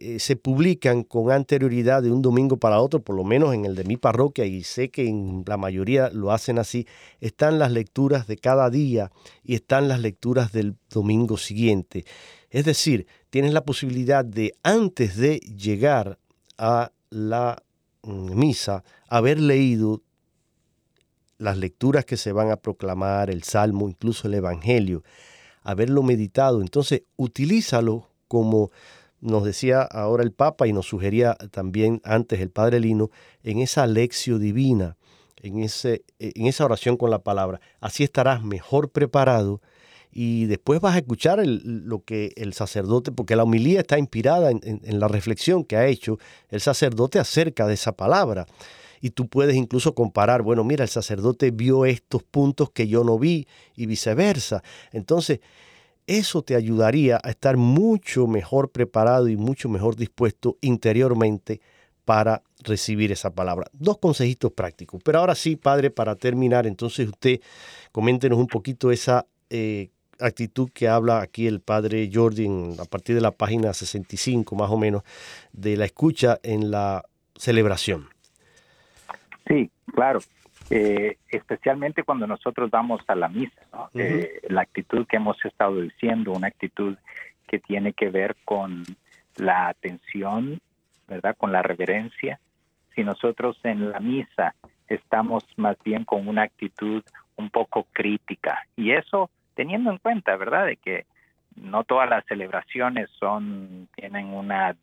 [0.00, 3.74] eh, se publican con anterioridad de un domingo para otro, por lo menos en el
[3.74, 6.86] de mi parroquia, y sé que en la mayoría lo hacen así,
[7.20, 9.10] están las lecturas de cada día
[9.42, 12.04] y están las lecturas del domingo siguiente.
[12.50, 16.18] Es decir, tienes la posibilidad de, antes de llegar
[16.58, 17.60] a la
[18.02, 20.02] mm, misa, haber leído
[21.38, 25.02] las lecturas que se van a proclamar, el Salmo, incluso el Evangelio,
[25.62, 26.60] haberlo meditado.
[26.60, 28.70] Entonces, utilízalo como
[29.20, 33.10] nos decía ahora el Papa y nos sugería también antes el Padre Lino,
[33.42, 34.96] en esa lección divina,
[35.42, 37.60] en, ese, en esa oración con la palabra.
[37.80, 39.60] Así estarás mejor preparado
[40.10, 44.60] y después vas a escuchar lo que el sacerdote, porque la homilía está inspirada en,
[44.62, 48.46] en, la reflexión que ha hecho el sacerdote acerca de esa palabra.
[49.00, 53.18] Y tú puedes incluso comparar, bueno, mira, el sacerdote vio estos puntos que yo no
[53.18, 53.46] vi
[53.76, 54.62] y viceversa.
[54.92, 55.40] Entonces,
[56.08, 61.60] eso te ayudaría a estar mucho mejor preparado y mucho mejor dispuesto interiormente
[62.04, 63.68] para recibir esa palabra.
[63.74, 65.02] Dos consejitos prácticos.
[65.04, 67.40] Pero ahora sí, Padre, para terminar, entonces usted
[67.92, 72.48] coméntenos un poquito esa eh, actitud que habla aquí el Padre Jordi
[72.78, 75.02] a partir de la página 65 más o menos,
[75.52, 77.04] de la escucha en la
[77.36, 78.08] celebración.
[79.46, 80.20] Sí, claro.
[80.70, 83.90] Eh, especialmente cuando nosotros vamos a la misa, ¿no?
[83.94, 86.96] eh, la actitud que hemos estado diciendo, una actitud
[87.46, 88.84] que tiene que ver con
[89.36, 90.60] la atención,
[91.06, 91.36] ¿verdad?
[91.38, 92.38] Con la reverencia.
[92.94, 94.54] Si nosotros en la misa
[94.88, 97.02] estamos más bien con una actitud
[97.36, 100.66] un poco crítica y eso teniendo en cuenta, ¿verdad?
[100.66, 101.06] De que
[101.56, 104.76] no todas las celebraciones son tienen una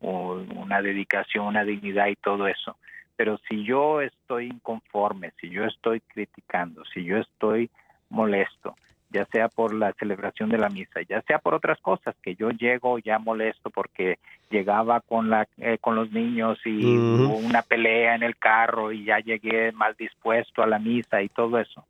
[0.00, 2.76] una dedicación, una dignidad y todo eso.
[3.16, 7.70] Pero si yo estoy inconforme, si yo estoy criticando, si yo estoy
[8.08, 8.74] molesto,
[9.12, 12.50] ya sea por la celebración de la misa, ya sea por otras cosas, que yo
[12.50, 14.18] llego ya molesto porque
[14.50, 19.04] llegaba con la eh, con los niños y hubo una pelea en el carro y
[19.04, 21.84] ya llegué mal dispuesto a la misa y todo eso,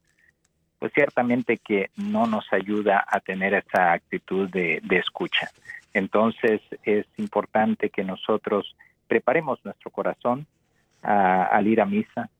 [0.78, 5.48] pues ciertamente que no nos ayuda a tener esa actitud de, de escucha.
[5.94, 8.74] Entonces es importante que nosotros
[9.06, 10.46] preparemos nuestro corazón,
[11.03, 12.30] al ir a misa,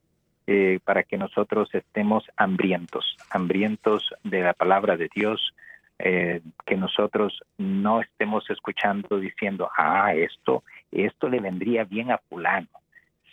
[0.47, 5.55] eh, para que nosotros estemos hambrientos, hambrientos de la palabra de Dios,
[5.99, 12.67] eh, que nosotros no estemos escuchando diciendo, ah, esto, esto le vendría bien a fulano.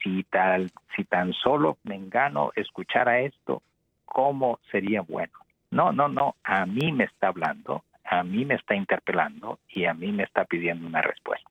[0.03, 3.63] Si tal, si tan solo Mengano escuchara esto,
[4.05, 5.33] ¿cómo sería bueno?
[5.71, 9.93] No, no, no, a mí me está hablando, a mí me está interpelando y a
[9.93, 11.49] mí me está pidiendo una respuesta.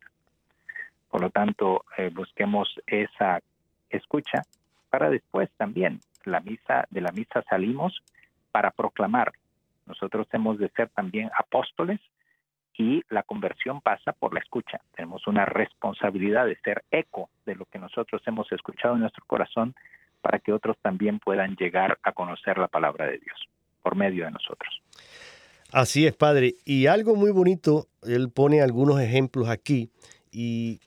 [1.11, 3.41] Por lo tanto, eh, busquemos esa
[3.91, 4.43] escucha
[4.91, 8.03] para después también la misa de la misa salimos
[8.53, 9.33] para proclamar.
[9.87, 12.01] Nosotros hemos de ser también apóstoles
[12.77, 14.81] y la conversión pasa por la escucha.
[14.95, 19.75] Tenemos una responsabilidad de ser eco de lo que nosotros hemos escuchado en nuestro corazón
[20.21, 23.49] para que otros también puedan llegar a conocer la palabra de Dios
[23.83, 24.83] por medio de nosotros.
[25.73, 26.55] Así es, Padre.
[26.65, 29.91] Y algo muy bonito, él pone algunos ejemplos aquí
[30.31, 30.81] y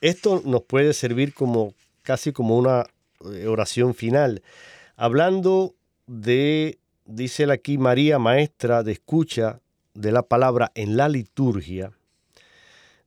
[0.00, 1.74] esto nos puede servir como
[2.04, 2.86] casi como una
[3.32, 4.42] eh, oración final.
[4.96, 5.74] Hablando
[6.06, 9.60] de, dice él aquí, María, maestra de escucha
[9.94, 11.90] de la palabra en la liturgia,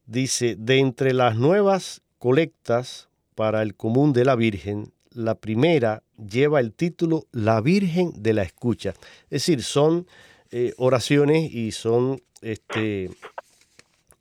[0.06, 6.60] dice, de entre las nuevas colectas para el común de la Virgen, la primera lleva
[6.60, 8.94] el título La Virgen de la Escucha.
[9.26, 10.08] Es decir, son
[10.52, 13.10] eh, oraciones y son, este,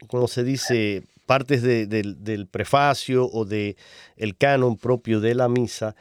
[0.06, 1.04] ¿cómo se dice?
[1.26, 3.76] Partes del prefacio o del
[4.16, 5.96] el canon propio de la misa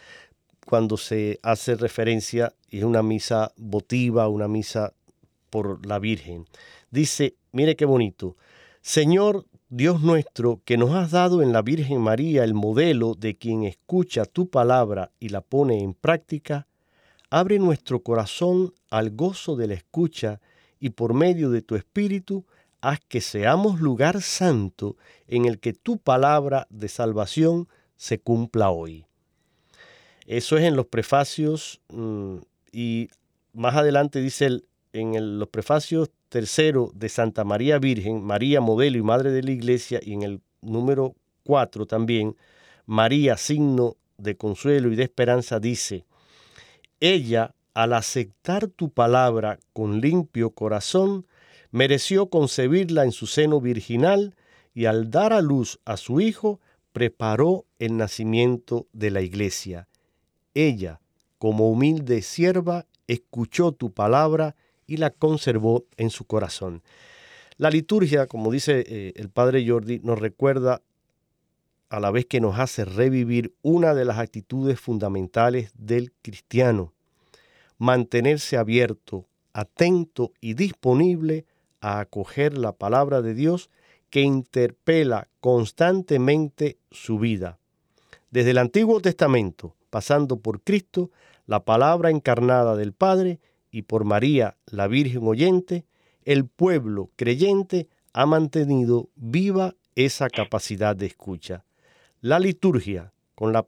[0.66, 4.94] cuando se hace referencia, es una misa votiva, una misa
[5.50, 6.46] por la Virgen.
[6.90, 8.36] Dice, mire qué bonito,
[8.82, 13.64] Señor Dios nuestro, que nos has dado en la Virgen María el modelo de quien
[13.64, 16.68] escucha tu palabra y la pone en práctica,
[17.30, 20.40] abre nuestro corazón al gozo de la escucha
[20.80, 22.46] y por medio de tu Espíritu,
[22.86, 24.96] haz que seamos lugar santo
[25.28, 29.06] en el que tu palabra de salvación se cumpla hoy.
[30.28, 32.38] Eso es en los prefacios mm,
[32.72, 33.10] y
[33.54, 39.02] más adelante dice el, en los prefacios tercero de Santa María Virgen, María modelo y
[39.02, 42.36] madre de la iglesia, y en el número cuatro también,
[42.86, 46.06] María signo de consuelo y de esperanza, dice,
[47.00, 51.26] ella, al aceptar tu palabra con limpio corazón,
[51.76, 54.34] mereció concebirla en su seno virginal
[54.74, 56.62] y al dar a luz a su hijo,
[56.94, 59.90] preparó el nacimiento de la iglesia.
[60.54, 61.02] Ella,
[61.38, 64.56] como humilde sierva, escuchó tu palabra
[64.88, 66.82] y la conservó en su corazón.
[67.58, 70.82] La liturgia, como dice eh, el padre Jordi, nos recuerda
[71.90, 76.94] a la vez que nos hace revivir una de las actitudes fundamentales del cristiano,
[77.78, 81.44] mantenerse abierto, atento y disponible
[81.82, 83.70] a acoger la palabra de Dios
[84.10, 87.58] que interpela constantemente su vida.
[88.32, 91.12] Desde el Antiguo Testamento, pasando por Cristo,
[91.48, 93.40] la palabra encarnada del Padre,
[93.72, 95.86] y por María, la Virgen oyente,
[96.24, 101.66] el pueblo creyente ha mantenido viva esa capacidad de escucha.
[102.22, 103.66] La liturgia, con la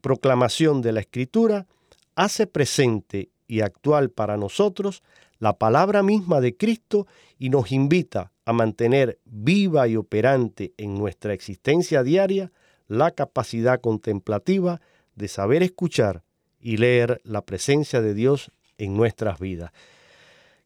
[0.00, 1.66] proclamación de la Escritura,
[2.14, 5.02] hace presente y actual para nosotros
[5.38, 7.06] la palabra misma de Cristo
[7.38, 12.50] y nos invita a mantener viva y operante en nuestra existencia diaria
[12.88, 14.80] la capacidad contemplativa
[15.14, 16.22] de saber escuchar
[16.60, 19.72] y leer la presencia de Dios en nuestras vidas.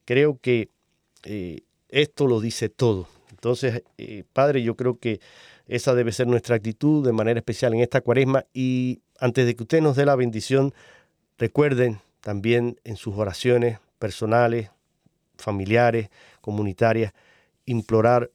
[0.04, 0.70] Creo que
[1.24, 3.08] eh, esto lo dice todo.
[3.30, 5.20] Entonces, eh, Padre, yo creo que
[5.66, 9.62] esa debe ser nuestra actitud de manera especial en esta cuaresma y antes de que
[9.62, 10.72] usted nos dé la bendición,
[11.38, 14.68] recuerden también en sus oraciones personales,
[15.36, 17.12] familiares, comunitarias,
[17.66, 18.32] implorar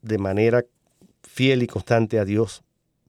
[0.00, 0.64] de manera
[1.22, 2.62] fiel y constante a Dios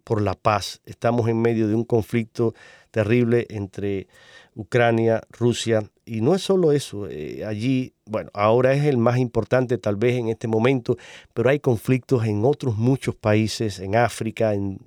[0.03, 0.81] por la paz.
[0.85, 2.53] Estamos en medio de un conflicto
[2.91, 4.07] terrible entre
[4.53, 9.77] Ucrania, Rusia, y no es solo eso, eh, allí, bueno, ahora es el más importante
[9.77, 10.97] tal vez en este momento,
[11.33, 14.77] pero hay conflictos en otros muchos países, en África, en,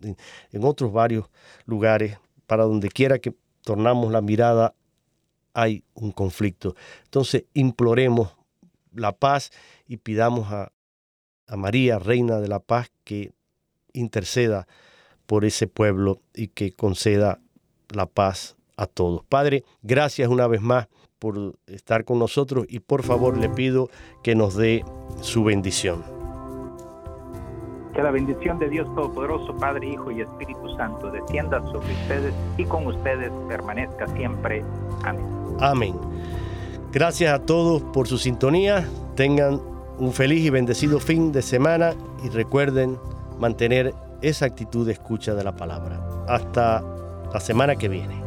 [0.60, 1.30] otros varios
[1.64, 3.32] lugares, para donde quiera que
[3.62, 4.74] tornamos la mirada,
[5.54, 6.74] hay un conflicto.
[7.04, 8.36] Entonces, imploremos
[8.92, 9.50] la paz
[9.86, 10.72] y pidamos a,
[11.46, 13.32] a María, Reina de la Paz, que
[13.92, 14.66] interceda
[15.26, 17.40] por ese pueblo y que conceda
[17.88, 19.24] la paz a todos.
[19.24, 20.88] Padre, gracias una vez más
[21.18, 23.88] por estar con nosotros y por favor le pido
[24.22, 24.84] que nos dé
[25.20, 26.02] su bendición.
[27.94, 32.64] Que la bendición de Dios Todopoderoso, Padre, Hijo y Espíritu Santo descienda sobre ustedes y
[32.64, 34.64] con ustedes permanezca siempre.
[35.04, 35.41] Amén.
[35.60, 35.94] Amén.
[36.92, 38.86] Gracias a todos por su sintonía.
[39.16, 39.60] Tengan
[39.98, 41.94] un feliz y bendecido fin de semana
[42.24, 42.98] y recuerden
[43.38, 46.00] mantener esa actitud de escucha de la palabra.
[46.28, 46.82] Hasta
[47.32, 48.21] la semana que viene.